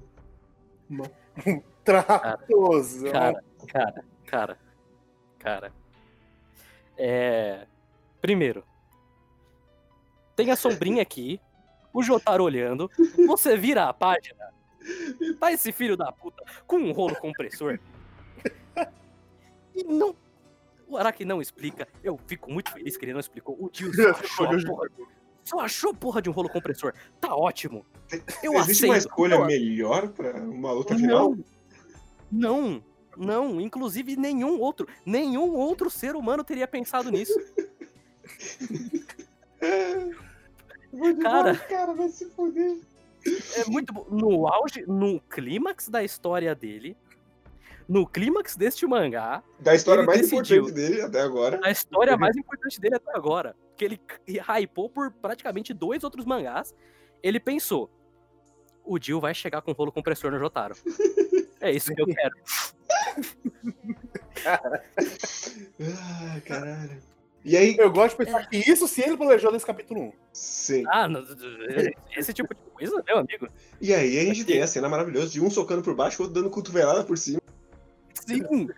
[1.84, 3.12] Tratosão.
[3.12, 4.58] Cara, cara, cara,
[5.38, 5.72] cara.
[6.96, 7.66] É.
[8.22, 8.64] Primeiro,
[10.34, 11.38] tem a sombrinha aqui,
[11.92, 12.90] o Jotaro olhando,
[13.26, 14.52] você vira a página,
[15.38, 17.78] tá esse filho da puta com um rolo compressor.
[19.72, 20.16] E não.
[20.90, 23.56] O Araki não explica, eu fico muito feliz que ele não explicou.
[23.60, 24.88] O Dio só achou, porra,
[25.44, 26.92] só achou porra de um rolo compressor.
[27.20, 27.86] Tá ótimo.
[28.42, 29.08] Eu Existe uma aceito.
[29.10, 31.36] escolha Eu- melhor pra uma luta final?
[32.30, 32.82] Não,
[33.16, 33.60] não, não.
[33.60, 37.32] Inclusive, nenhum outro, nenhum outro ser humano teria pensado nisso.
[41.22, 41.54] Cara.
[41.56, 42.78] cara, vai se fuder.
[43.56, 44.06] É muito bom.
[44.10, 46.96] No auge, no clímax da história dele,
[47.90, 50.58] no clímax deste mangá, Da história mais decidiu.
[50.62, 51.58] importante dele até agora.
[51.64, 54.00] a história mais importante dele até agora, que ele
[54.62, 56.72] hypou por praticamente dois outros mangás,
[57.20, 57.90] ele pensou:
[58.84, 60.74] o Dio vai chegar com rolo compressor no Jotaro.
[61.62, 62.34] É isso que eu quero.
[64.46, 67.02] Ah, caralho.
[67.44, 70.12] E aí, Eu gosto de pensar que isso sim ele planejou nesse capítulo 1.
[70.32, 70.84] sim.
[70.88, 71.22] Ah, não,
[72.16, 73.46] esse tipo de coisa, meu amigo.
[73.80, 76.40] E aí a gente tem a cena maravilhosa de um socando por baixo, o outro
[76.40, 77.40] dando cotovelada por cima.
[78.26, 78.68] Sim!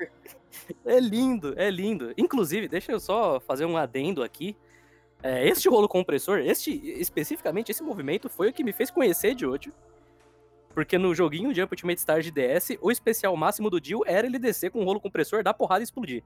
[0.85, 2.13] É lindo, é lindo.
[2.17, 4.57] Inclusive, deixa eu só fazer um adendo aqui.
[5.23, 9.73] É, este rolo compressor, este especificamente esse movimento foi o que me fez conhecer Jojo.
[10.75, 14.39] Porque no joguinho Jump Ultimate Star de DS, o especial máximo do Dio era ele
[14.39, 16.23] descer com um rolo compressor, dar porrada e explodir.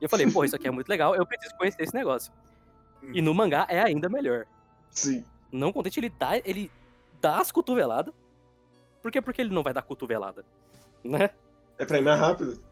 [0.00, 2.32] E eu falei, pô, isso aqui é muito legal, eu preciso conhecer esse negócio.
[3.12, 4.46] E no mangá é ainda melhor.
[4.90, 5.24] Sim.
[5.50, 6.70] Não contente, ele dá, ele
[7.20, 8.14] dá as cotoveladas.
[9.02, 9.20] Por quê?
[9.20, 10.44] Porque ele não vai dar cotovelada.
[11.02, 11.30] Né?
[11.78, 12.62] É pra ir mais rápido.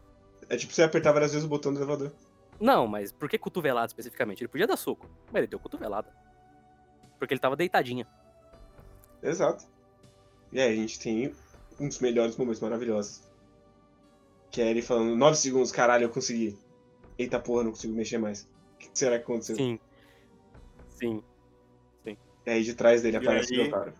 [0.49, 2.11] É tipo você apertar várias vezes o botão do elevador.
[2.59, 4.41] Não, mas por que cotovelada especificamente?
[4.41, 6.09] Ele podia dar soco, mas ele deu cotovelada.
[7.17, 8.05] Porque ele tava deitadinho.
[9.21, 9.65] Exato.
[10.51, 11.33] E aí a gente tem
[11.79, 13.23] um dos melhores momentos maravilhosos.
[14.51, 16.57] Que é ele falando, 9 segundos, caralho, eu consegui.
[17.17, 18.43] Eita porra, não consigo mexer mais.
[18.75, 19.55] O que será que aconteceu?
[19.55, 19.79] Sim.
[20.89, 21.23] Sim.
[22.45, 23.65] E aí de trás dele E aparece o aí?
[23.65, 23.93] Jotaro.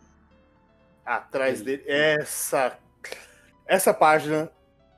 [1.06, 1.66] Atrás Sim.
[1.66, 1.84] dele.
[1.88, 2.78] Essa.
[3.66, 4.52] Essa página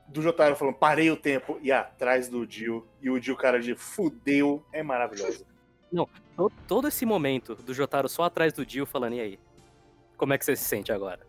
[0.08, 2.88] do Jotaro falando, parei o tempo, e atrás do Dio.
[3.01, 5.45] E o Dio, cara de fudeu, é maravilhoso.
[6.36, 9.39] To- Todo esse momento do Jotaro só atrás do Dio falando, e aí?
[10.18, 11.26] Como é que você se sente agora?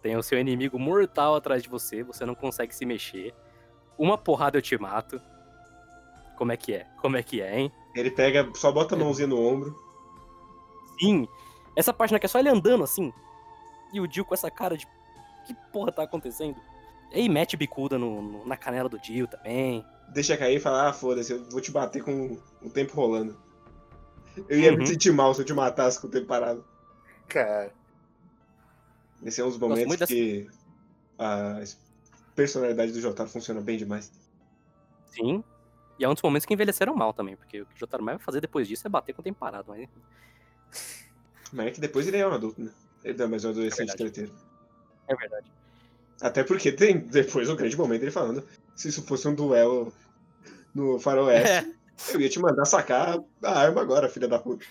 [0.00, 3.34] Tem o seu inimigo mortal atrás de você, você não consegue se mexer.
[3.96, 5.20] Uma porrada eu te mato.
[6.36, 6.86] Como é que é?
[7.00, 7.72] Como é que é, hein?
[7.94, 9.76] Ele pega, só bota a mãozinha no ombro.
[10.98, 11.28] Sim.
[11.76, 13.12] Essa página que é só ele andando assim.
[13.92, 14.86] E o Dio com essa cara de.
[15.46, 16.56] Que porra tá acontecendo?
[17.14, 19.84] E mete bicuda no, no- na canela do Dio também.
[20.08, 23.36] Deixa cair e fala, ah, foda-se, eu vou te bater com o tempo rolando.
[24.48, 24.78] Eu ia Uhum.
[24.78, 26.64] me sentir mal se eu te matasse com o tempo parado.
[27.28, 27.72] Cara.
[29.22, 30.48] Esse é um dos momentos muito dessa- que
[31.18, 31.62] a
[32.34, 34.10] personalidade do Jotaro funciona bem demais.
[35.06, 35.44] Sim.
[35.98, 38.16] E é um dos momentos que envelheceram mal também, porque o que o Jotaro mais
[38.18, 39.66] vai fazer depois disso é bater com o tempo parado.
[39.68, 39.88] Mas...
[41.52, 42.70] Mas é que depois ele é um adulto, né?
[43.04, 43.98] Ele é mais um adolescente verdade.
[43.98, 44.32] treteiro.
[45.08, 45.52] É verdade.
[46.20, 48.46] Até porque tem depois um grande momento ele falando,
[48.76, 49.92] se isso fosse um duelo
[50.74, 51.74] no faroeste,
[52.12, 54.64] eu ia te mandar sacar a arma agora, filha da puta.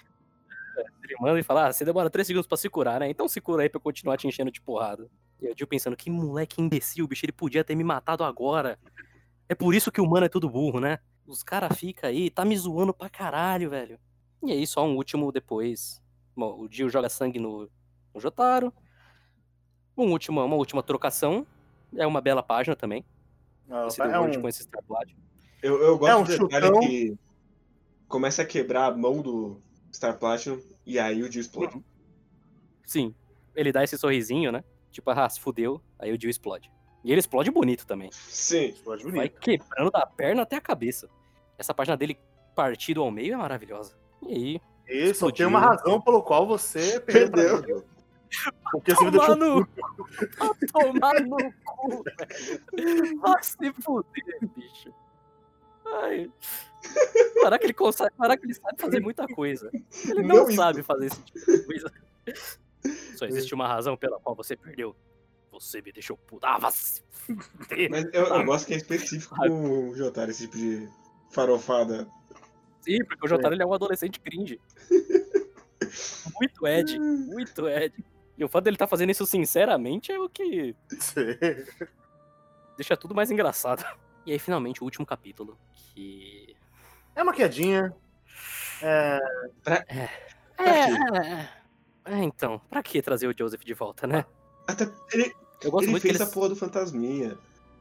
[1.03, 3.09] Ele manda e fala: ah, você demora 3 segundos pra se curar, né?
[3.09, 5.09] Então se cura aí pra eu continuar te enchendo de porrada.
[5.41, 8.79] E o Dio pensando: que moleque imbecil, bicho, ele podia ter me matado agora.
[9.49, 10.99] É por isso que o mano é tudo burro, né?
[11.27, 13.99] Os caras ficam aí, tá me zoando pra caralho, velho.
[14.43, 16.01] E aí, só um último depois.
[16.35, 17.69] Bom, o Dio joga sangue no,
[18.13, 18.73] no Jotaro.
[20.01, 21.45] Um último, uma última trocação.
[21.95, 23.05] É uma bela página também.
[23.67, 24.67] Não, Esse é um- com esse.
[25.61, 26.79] Eu, eu gosto É um do detalhe chutão.
[26.81, 27.17] que
[28.07, 29.57] começa a quebrar a mão do
[29.93, 31.81] Star Platinum e aí o Dio explode.
[32.85, 33.13] Sim.
[33.55, 34.63] Ele dá esse sorrisinho, né?
[34.91, 35.81] Tipo, ah, se fudeu.
[35.99, 36.71] Aí o Dio explode.
[37.03, 38.09] E ele explode bonito também.
[38.11, 38.65] Sim.
[38.69, 39.39] Explode Vai bonito.
[39.39, 41.09] quebrando da perna até a cabeça.
[41.57, 42.17] Essa página dele
[42.55, 43.95] partido ao meio é maravilhosa.
[44.27, 47.57] E aí, só tem uma razão pelo qual você perdeu.
[47.61, 47.85] Perdeu.
[48.71, 49.67] Porque você Tomar no-.
[50.37, 53.19] Vai tomar no cu, velho.
[53.19, 54.93] Vai se fuder, bicho.
[55.85, 56.31] Ai.
[57.33, 58.11] Será que ele consegue.
[58.15, 59.69] Será que ele sabe fazer muita coisa?
[60.07, 61.91] Ele não, Não, isso- sabe fazer esse tipo de coisa.
[63.15, 64.95] Só existe uma razão pela qual você perdeu.
[65.51, 66.45] você me deixou puto.
[66.45, 67.89] Ah, vai se fuder.
[67.91, 70.87] Mas eu, eu Ah, gosto que é específico com o Jotaro, esse tipo de
[71.29, 72.07] farofada.
[72.79, 74.59] Sim, porque o Jotaro ele é um adolescente cringe.
[76.39, 77.93] Muito Ed, muito Ed.
[78.41, 80.75] E o fato dele estar fazendo isso sinceramente é o que
[82.75, 83.85] deixa tudo mais engraçado.
[84.25, 86.55] E aí, finalmente, o último capítulo, que...
[87.15, 87.95] É uma quedinha.
[88.81, 89.19] É,
[89.63, 90.09] Pra É, quê?
[90.57, 91.49] é,
[92.13, 94.25] é, então, pra que trazer o Joseph de volta, né?
[94.67, 95.31] Até ele,
[95.61, 96.27] Eu gosto ele muito que fez eles...
[96.27, 97.37] a porra do fantasminha.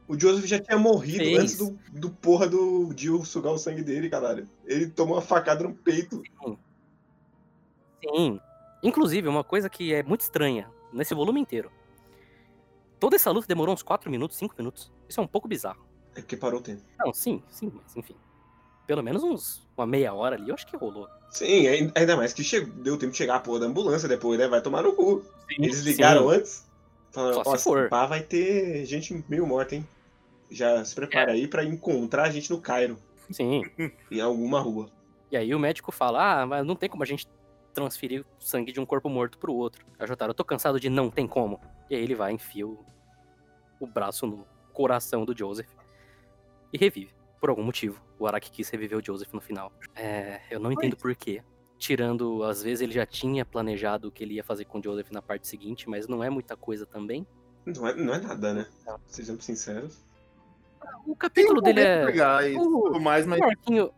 [0.07, 1.39] O Joseph já tinha morrido Fez.
[1.39, 4.47] antes do, do porra do Jill sugar o sangue dele, caralho.
[4.65, 6.21] Ele tomou uma facada no peito.
[8.03, 8.39] Sim.
[8.83, 11.71] Inclusive, uma coisa que é muito estranha nesse volume inteiro.
[12.99, 14.91] Toda essa luta demorou uns 4 minutos, 5 minutos.
[15.09, 15.85] Isso é um pouco bizarro.
[16.15, 16.81] É porque parou o tempo.
[16.99, 18.15] Não, sim, sim, mas enfim.
[18.85, 21.07] Pelo menos uns uma meia hora ali, eu acho que rolou.
[21.29, 24.37] Sim, ai- ainda mais que chegou, deu tempo de chegar a porra da ambulância depois,
[24.37, 24.47] né?
[24.47, 25.21] Vai tomar no cu.
[25.49, 26.35] Sim, Eles ligaram sim.
[26.35, 26.67] antes.
[27.11, 27.89] Falaram, Só se for.
[27.89, 29.87] pá, vai ter gente meio morta, hein?
[30.49, 30.95] Já se É.
[30.95, 32.97] prepara aí pra encontrar a gente no Cairo,
[33.31, 33.63] Sim.
[34.11, 34.89] em alguma rua.
[35.31, 37.25] E aí o médico fala: Ah, mas não tem como a gente
[37.71, 39.85] transferir o sangue de um corpo morto pro outro.
[39.97, 41.59] A Jotaro, eu tô cansado de não tem como.
[41.89, 42.83] E aí ele vai, enfia o,
[43.79, 45.69] o braço no coração do Joseph
[46.71, 47.13] e revive.
[47.39, 47.99] Por algum motivo.
[48.19, 49.71] O Araki quis reviver o Joseph no final.
[49.95, 51.43] É, eu não entendo por quê.
[51.77, 55.09] Tirando, às vezes ele já tinha planejado o que ele ia fazer com o Joseph
[55.09, 57.25] na parte seguinte, mas não é muita coisa também.
[57.65, 58.67] Não é, não é nada, né?
[58.85, 58.99] Não.
[59.07, 60.05] Sejamos sinceros.
[61.03, 62.05] O tem capítulo um dele é.
[62.05, 63.91] legais, o- tudo mais, mas O Marquinho.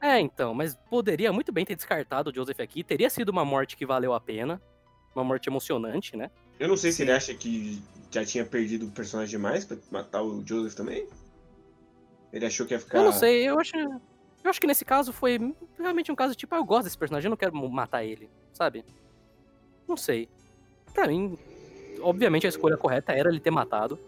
[0.00, 2.84] É, então, mas poderia muito bem ter descartado o Joseph aqui.
[2.84, 4.60] Teria sido uma morte que valeu a pena.
[5.14, 6.30] Uma morte emocionante, né?
[6.58, 7.02] Eu não sei se Sim.
[7.04, 11.06] ele acha que já tinha perdido o personagem demais pra matar o Joseph também.
[12.32, 12.98] Ele achou que ia ficar.
[12.98, 13.76] Eu não sei, eu acho.
[13.76, 17.26] Eu acho que nesse caso foi realmente um caso tipo, ah, eu gosto desse personagem,
[17.26, 18.84] eu não quero matar ele, sabe?
[19.86, 20.28] Não sei.
[20.94, 21.36] Pra mim,
[22.00, 23.98] obviamente a escolha correta era ele ter matado.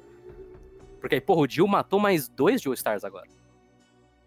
[1.00, 3.26] Porque aí, porra, o Jill matou mais dois Joe Stars agora.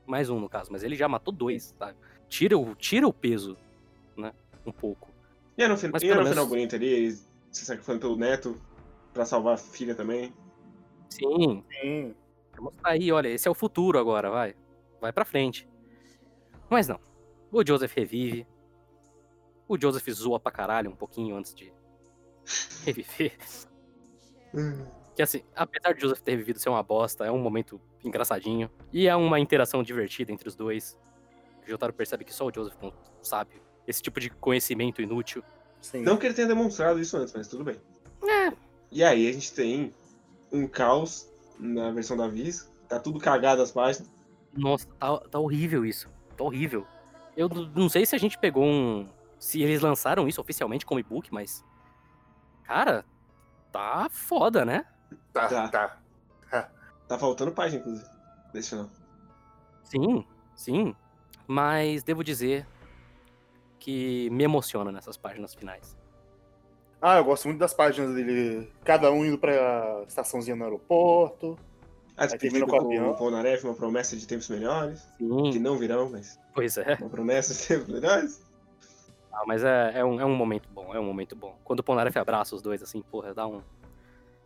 [0.06, 1.98] Mais um, no caso, mas ele já matou dois, sabe?
[2.28, 3.58] Tira o, tira o peso,
[4.18, 4.34] né?
[4.66, 5.10] Um pouco.
[5.58, 5.90] E no, fin...
[5.92, 7.12] Mas e pelo no menos- final bonito ali, ele
[7.52, 8.60] se sacrificando pelo neto
[9.14, 10.34] pra salvar a filha também.
[11.10, 12.16] Sim, sim.
[12.52, 14.56] Pra mostrar aí, olha, esse é o futuro agora, vai.
[15.00, 15.68] Vai pra frente.
[16.70, 17.00] Mas não.
[17.52, 18.48] O Joseph revive.
[19.68, 21.72] O Joseph zoa pra caralho um pouquinho antes de
[22.84, 23.38] reviver.
[25.16, 28.70] Que assim, apesar de Joseph ter revivido ser uma bosta, é um momento engraçadinho.
[28.92, 30.98] E é uma interação divertida entre os dois.
[31.66, 32.92] O Jotaro percebe que só o Joseph não
[33.22, 33.62] sabe.
[33.88, 35.44] Esse tipo de conhecimento inútil.
[35.82, 36.02] sim.
[36.02, 37.76] Não que ele tenha demonstrado isso antes, mas tudo bem.
[38.28, 38.52] É,
[38.92, 39.94] E aí a gente tem
[40.52, 42.72] um caos na versão da Viz.
[42.88, 44.10] Tá tudo cagado as páginas.
[44.56, 46.10] Nossa, tá, tá horrível isso.
[46.38, 46.86] Tá horrível.
[47.36, 49.08] Eu não sei se a gente pegou um.
[49.40, 51.64] Se eles lançaram isso oficialmente como e-book, mas.
[52.64, 53.04] Cara,
[53.72, 54.86] tá foda, né?
[55.34, 55.68] Tá, Tá.
[55.68, 56.70] tá.
[57.08, 58.08] Tá faltando página, inclusive,
[58.54, 58.90] desse final.
[59.84, 60.26] Sim,
[60.56, 60.96] sim.
[61.46, 62.66] Mas devo dizer
[63.80, 65.98] que me emociona nessas páginas finais.
[67.02, 71.58] Ah, eu gosto muito das páginas dele, cada um indo pra estaçãozinha no aeroporto.
[72.16, 75.02] A termina despedida com o com o Polnareff, uma promessa de tempos melhores.
[75.18, 76.96] Que Sim, não virão, mas pois é.
[77.02, 78.42] uma promessa de tempos melhores.
[79.34, 81.58] Ah, mas é, é, um, é um momento bom, é um momento bom.
[81.66, 83.62] Quando o Polnareff abraça os dois, assim, porra, dá um,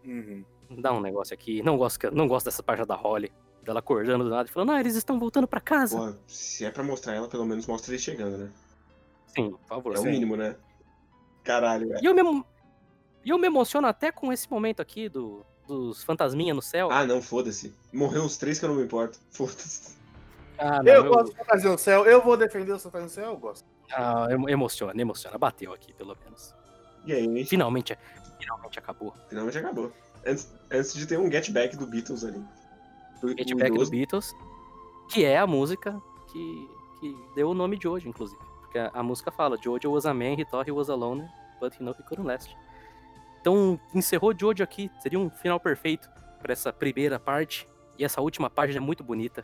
[0.03, 0.45] Uhum.
[0.69, 1.61] Dá um negócio aqui.
[1.63, 3.31] Não gosto, que- não gosto dessa página da Holly.
[3.63, 5.97] Dela acordando do nada e falando, ah, eles estão voltando pra casa.
[5.97, 8.49] Pô, se é pra mostrar ela, pelo menos mostra ele chegando, né?
[9.27, 9.95] Sim, por favor.
[9.95, 10.09] É o Sim.
[10.11, 10.55] mínimo, né?
[11.43, 11.99] Caralho, velho.
[12.01, 12.43] E eu me,
[13.25, 16.89] e eu me emociono até com esse momento aqui do, dos fantasminha no céu.
[16.91, 17.75] Ah, não, foda-se.
[17.91, 19.19] Morreu os três que eu não me importo.
[19.31, 19.97] Foda-se.
[20.57, 23.09] Ah, não, eu, eu- gosto de Fantasia no Céu, eu vou defender o Fantasia no
[23.09, 23.65] Céu, eu gosto.
[23.91, 25.37] ah, emo- emociona, emociona.
[25.37, 26.55] Bateu aqui, pelo menos.
[27.05, 27.97] E aí, gente, Finalmente,
[28.39, 29.13] finalmente acabou.
[29.29, 29.91] finalmente acabou.
[30.27, 32.43] Antes, antes de ter um get back do Beatles ali.
[33.23, 33.89] O, Get Back do.
[33.89, 34.35] Beatles,
[35.09, 35.99] que é a música
[36.31, 36.69] que,
[36.99, 38.39] que deu o nome de hoje, inclusive.
[38.61, 41.27] Porque a, a música fala, Jojo was a man, he thought he was alone,
[41.59, 42.55] but he knew he couldn't last.
[43.41, 46.09] Então, encerrou Jojo aqui, seria um final perfeito
[46.41, 47.67] para essa primeira parte.
[47.97, 49.43] E essa última página é muito bonita,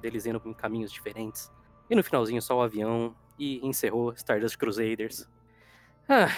[0.00, 1.50] deles indo em caminhos diferentes.
[1.90, 5.28] E no finalzinho só o avião, e encerrou Stardust Crusaders.
[6.08, 6.28] Ah.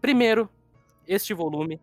[0.00, 0.48] Primeiro,
[1.06, 1.80] este volume,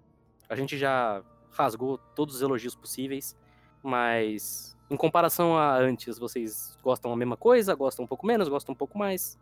[0.50, 3.36] a gente já rasgou todos os elogios possíveis,
[3.84, 8.74] mas em comparação a antes, vocês gostam a mesma coisa, gostam um pouco menos, gostam
[8.74, 9.38] um pouco mais?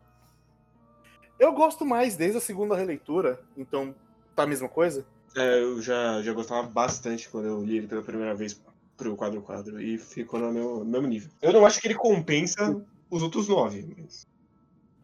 [1.39, 3.95] Eu gosto mais desde a segunda releitura, então
[4.35, 5.05] tá a mesma coisa?
[5.35, 8.59] É, eu já, já gostava bastante quando eu li ele pela primeira vez
[8.97, 11.29] pro quadro quadro e ficou no meu, mesmo nível.
[11.41, 12.75] Eu não acho que ele compensa
[13.09, 14.27] os outros nove, mas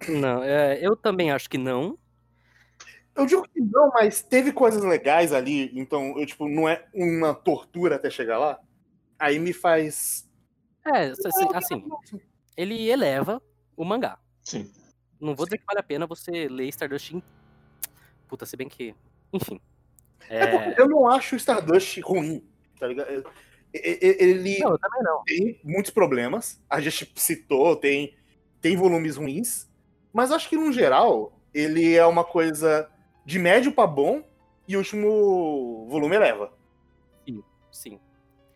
[0.09, 1.97] Não, é, eu também acho que não.
[3.15, 7.33] Eu digo que não, mas teve coisas legais ali, então, eu, tipo, não é uma
[7.33, 8.59] tortura até chegar lá.
[9.19, 10.27] Aí me faz.
[10.85, 11.89] É, assim, assim,
[12.57, 13.41] ele eleva
[13.77, 14.19] o mangá.
[14.43, 14.69] Sim.
[15.19, 17.23] Não vou dizer que vale a pena você ler Stardust em...
[18.27, 18.93] Puta, se bem que...
[19.31, 19.61] Enfim.
[20.29, 20.79] É...
[20.79, 22.43] Eu não acho o Stardust ruim,
[22.79, 23.09] tá ligado?
[23.73, 25.23] E- e- Ele Não, não.
[25.23, 26.61] tem muitos problemas.
[26.69, 28.17] A gente citou, tem,
[28.59, 29.69] tem volumes ruins.
[30.11, 32.89] Mas acho que, no geral, ele é uma coisa
[33.25, 34.23] de médio pra bom
[34.67, 36.51] e o último volume eleva.
[37.73, 37.99] Sim.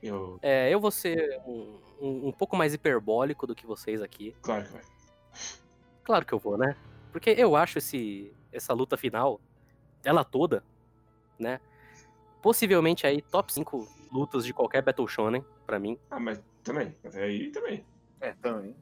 [0.02, 0.40] Eu.
[0.42, 4.34] É, eu vou ser um, um, um pouco mais hiperbólico do que vocês aqui.
[4.42, 4.82] Claro que vai.
[6.04, 6.78] Claro que eu vou, né?
[7.12, 9.42] Porque eu acho esse, essa luta final,
[10.06, 10.64] ela toda,
[11.38, 11.60] né?
[12.42, 15.98] Possivelmente aí top 5 lutas de qualquer Battle Shonen, pra mim.
[16.12, 16.96] Ah, mas também.
[17.04, 17.84] Até aí também.
[18.22, 18.76] É, também.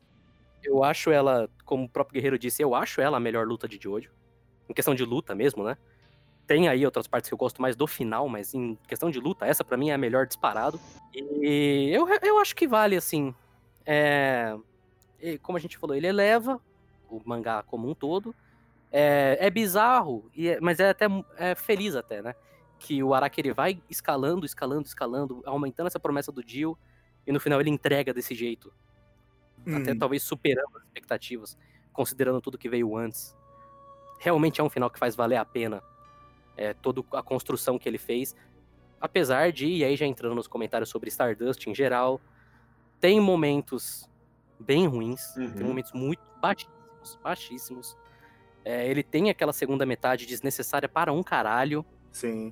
[0.61, 3.79] Eu acho ela, como o próprio Guerreiro disse, eu acho ela a melhor luta de
[3.81, 4.11] Jojo.
[4.69, 5.77] Em questão de luta mesmo, né?
[6.47, 9.45] Tem aí outras partes que eu gosto mais do final, mas em questão de luta,
[9.45, 10.79] essa pra mim é a melhor disparado.
[11.13, 13.33] E eu, eu acho que vale, assim.
[13.85, 14.55] É,
[15.19, 16.61] e como a gente falou, ele eleva
[17.09, 18.33] o mangá como um todo.
[18.91, 21.05] É, é bizarro, e é- mas é até
[21.37, 22.33] é feliz até, né?
[22.79, 26.77] Que o Araki ele vai escalando, escalando, escalando, aumentando essa promessa do Dio,
[27.25, 28.71] e no final ele entrega desse jeito
[29.67, 29.97] até Hum.
[29.97, 31.57] talvez superando as expectativas,
[31.91, 33.35] considerando tudo que veio antes.
[34.25, 35.83] Realmente é um final que faz valer a pena
[36.57, 38.35] é, toda a construção que ele fez.
[38.99, 42.19] Apesar de, e aí já entrando nos comentários sobre Stardust em geral,
[42.99, 44.09] tem momentos
[44.59, 45.67] bem ruins, tem Uhum.
[45.67, 47.97] momentos muito baixíssimos, baixíssimos.
[48.63, 51.85] É, ele tem aquela segunda metade desnecessária para um caralho.
[52.11, 52.51] Sim.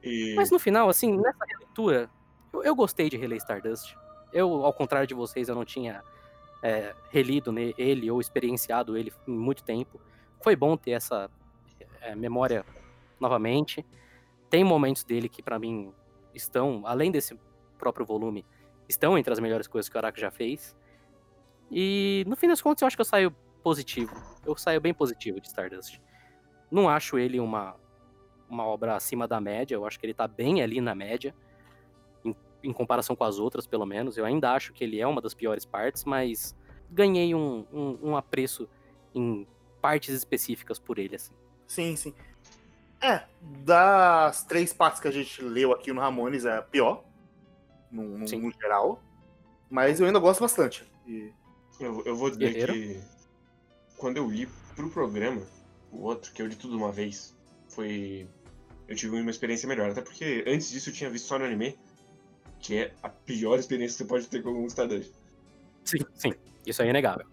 [0.00, 0.34] E.
[0.36, 2.08] Mas no final, assim, nessa releitura,
[2.52, 3.96] eu, eu gostei de reler Stardust.
[4.32, 6.04] Eu, ao contrário de vocês, eu não tinha
[6.62, 10.00] é, relido ele ou experienciado ele em muito tempo.
[10.42, 11.30] Foi bom ter essa
[12.00, 12.64] é, memória
[13.20, 13.86] novamente.
[14.50, 15.92] Tem momentos dele que, pra mim,
[16.34, 17.38] estão, além desse
[17.78, 18.44] próprio volume,
[18.88, 20.76] estão entre as melhores coisas que o Araki já fez.
[21.70, 24.14] E, no fim das contas, eu acho que eu saio positivo.
[24.44, 26.00] Eu saio bem positivo de Stardust.
[26.70, 27.76] Não acho ele uma,
[28.48, 31.34] uma obra acima da média, eu acho que ele tá bem ali na média,
[32.24, 34.16] em, em comparação com as outras, pelo menos.
[34.16, 36.56] Eu ainda acho que ele é uma das piores partes, mas
[36.90, 38.68] ganhei um, um, um apreço
[39.14, 39.46] em
[39.82, 41.34] partes específicas por ele, assim.
[41.66, 42.14] Sim, sim.
[43.02, 43.24] É,
[43.64, 47.04] das três partes que a gente leu aqui no Ramones, é a pior,
[47.90, 49.02] no, no- no geral.
[49.68, 50.84] Mas eu ainda gosto bastante.
[51.06, 51.32] E-
[51.80, 52.72] Eu, eu vou dizer Guerreiro?
[52.74, 53.00] que
[53.96, 55.42] quando eu li pro programa,
[55.90, 57.34] o outro, que eu li tudo de uma vez,
[57.68, 58.28] foi.
[58.86, 59.90] Eu tive uma experiência melhor.
[59.90, 61.76] Até porque antes disso eu tinha visto só no anime,
[62.60, 65.10] que é a pior experiência que você pode ter com um Stardust.
[65.84, 66.32] Sim, sim.
[66.64, 67.26] Isso é inegável.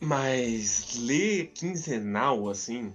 [0.00, 2.92] Mas ler quinzenal, assim,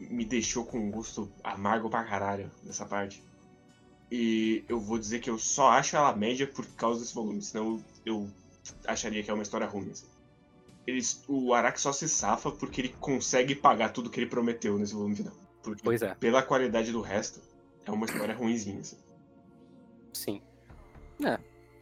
[0.00, 3.22] me deixou com um gosto amargo pra caralho nessa parte.
[4.10, 7.82] E eu vou dizer que eu só acho ela média por causa desse volume, senão
[8.06, 8.30] eu
[8.86, 9.90] acharia que é uma história ruim.
[9.90, 10.06] Assim.
[10.86, 14.94] Eles, o Araki só se safa porque ele consegue pagar tudo que ele prometeu nesse
[14.94, 15.34] volume final.
[15.62, 17.40] Porque Pois é, pela qualidade do resto,
[17.84, 18.80] é uma história ruimzinha.
[18.80, 18.96] Assim.
[20.12, 20.42] sim.
[21.24, 21.38] É.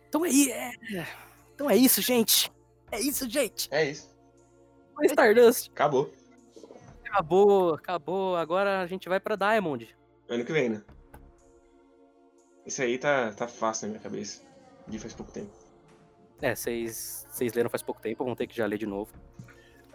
[0.09, 1.07] Então é, é.
[1.55, 2.53] Então é isso, gente.
[2.91, 3.69] É isso, gente.
[3.73, 4.12] É isso.
[4.95, 5.71] Foi Stardust.
[5.71, 6.11] Acabou.
[7.05, 8.37] Acabou, acabou.
[8.37, 9.95] Agora a gente vai pra Diamond.
[10.29, 10.83] Ano que vem, né?
[12.65, 14.43] Isso aí tá, tá fácil na minha cabeça.
[14.87, 15.51] De faz pouco tempo.
[16.41, 19.13] É, vocês vocês leram faz pouco tempo, vão ter que já ler de novo.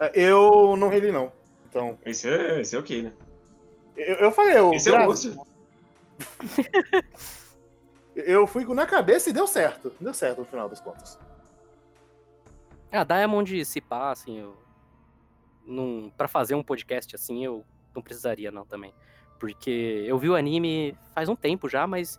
[0.00, 1.32] é, Eu não reli, não.
[1.68, 3.12] Então, Esse é, esse é ok, né?
[3.96, 5.36] eu, eu falei, eu, Esse é o gosto.
[8.16, 9.92] eu fui na cabeça e deu certo.
[10.00, 11.18] Deu certo no final das contas.
[12.90, 14.56] A Diamond, se pá, assim, eu.
[15.68, 17.64] Não, pra fazer um podcast assim, eu
[17.94, 18.92] não precisaria, não, também.
[19.38, 22.18] Porque eu vi o anime faz um tempo já, mas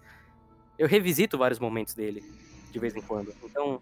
[0.78, 2.24] eu revisito vários momentos dele,
[2.72, 3.34] de vez em quando.
[3.44, 3.82] Então.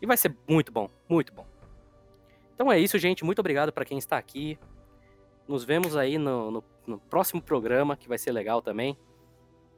[0.00, 1.44] E vai ser muito bom, muito bom.
[2.54, 3.24] Então é isso, gente.
[3.24, 4.56] Muito obrigado pra quem está aqui.
[5.48, 8.96] Nos vemos aí no, no- no próximo programa, que vai ser legal também.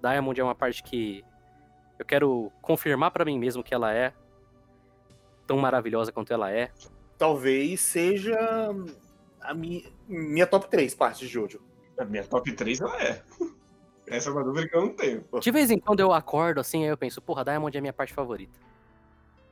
[0.03, 1.25] Diamond é uma parte que
[1.99, 4.13] eu quero confirmar pra mim mesmo que ela é
[5.47, 6.71] tão maravilhosa quanto ela é.
[7.19, 8.37] Talvez seja
[9.41, 11.61] a minha, minha top 3 partes de Jojo.
[11.99, 13.23] A minha top 3 ela é.
[14.07, 15.25] Essa é uma dúvida que eu não tenho.
[15.41, 17.93] De vez em quando eu acordo assim, aí eu penso, porra, Diamond é a minha
[17.93, 18.59] parte favorita.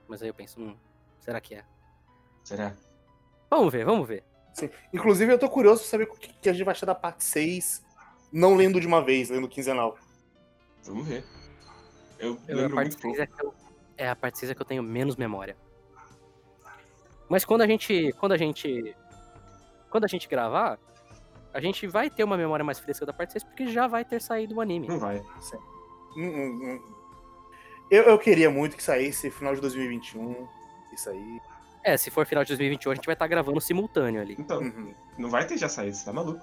[0.09, 0.75] Mas aí eu penso, hum,
[1.21, 1.65] será que é?
[2.43, 2.75] Será?
[3.49, 4.25] Vamos ver, vamos ver.
[4.53, 4.69] Sim.
[4.93, 7.85] Inclusive, eu tô curioso pra saber o que, a gente vai achar da parte 6,
[8.33, 9.97] não lendo de uma vez, lendo quinzenal.
[10.83, 11.25] Vamos ver.
[12.19, 13.17] Eu, Eu, a lembro parte muito pouco.
[13.17, 13.55] 6 é, que eu,
[13.97, 15.57] é a parte 6 é que eu tenho menos memória.
[17.29, 18.13] Mas quando a gente.
[18.19, 18.97] Quando a gente.
[19.91, 20.79] Quando a gente gravar,
[21.53, 24.21] a gente vai ter uma memória mais fresca da parte 6 porque já vai ter
[24.21, 24.89] saído o anime.
[24.89, 25.19] Não vai.
[26.17, 26.83] Hum, hum, hum.
[27.91, 30.47] Eu, eu queria muito que saísse final de 2021.
[30.93, 31.41] Isso aí.
[31.83, 34.37] É, se for final de 2021, a gente vai estar gravando simultâneo ali.
[34.39, 34.95] Então, Uhum.
[35.17, 36.41] não vai ter já saído, você tá maluco?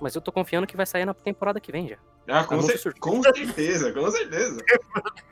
[0.00, 1.96] Mas eu tô confiando que vai sair na temporada que vem já.
[2.28, 4.62] Ah, com, cer- com certeza, com certeza.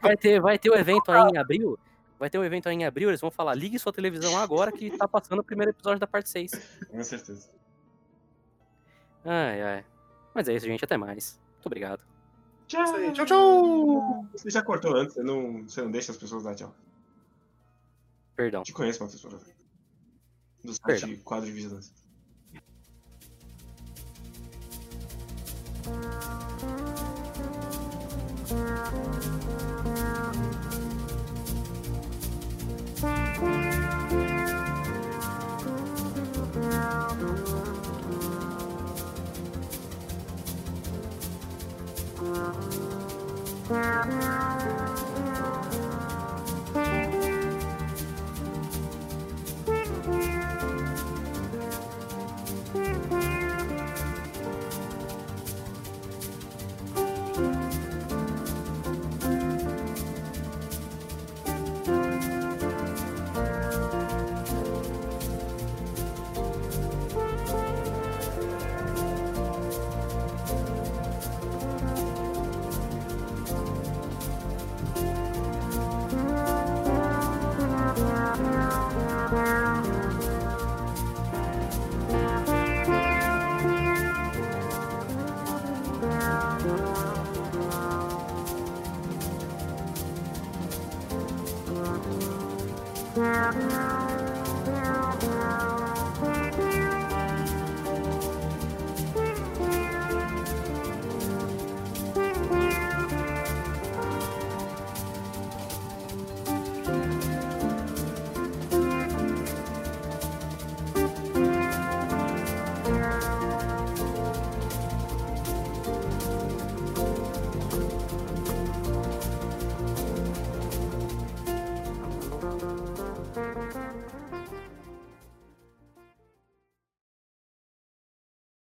[0.00, 1.78] Vai ter, vai ter o evento aí em abril.
[2.22, 4.96] Vai ter o evento aí em abril, eles vão falar, ligue sua televisão agora que
[4.96, 6.52] tá passando o primeiro episódio da parte 6.
[6.88, 7.50] Com certeza.
[9.24, 9.84] Ai, ai.
[10.32, 10.84] Mas é isso, gente.
[10.84, 11.40] Até mais.
[11.54, 12.04] Muito obrigado.
[12.68, 13.12] Tchau.
[13.12, 14.26] Tchau, tchau!
[14.36, 16.72] Você já cortou antes, você não, você não deixa as pessoas dar tchau.
[18.36, 18.62] Perdão.
[18.62, 19.38] Te conheço, Matheus Porra.
[20.62, 21.08] Do Perdão.
[21.08, 21.92] site Quadro de Vigilância.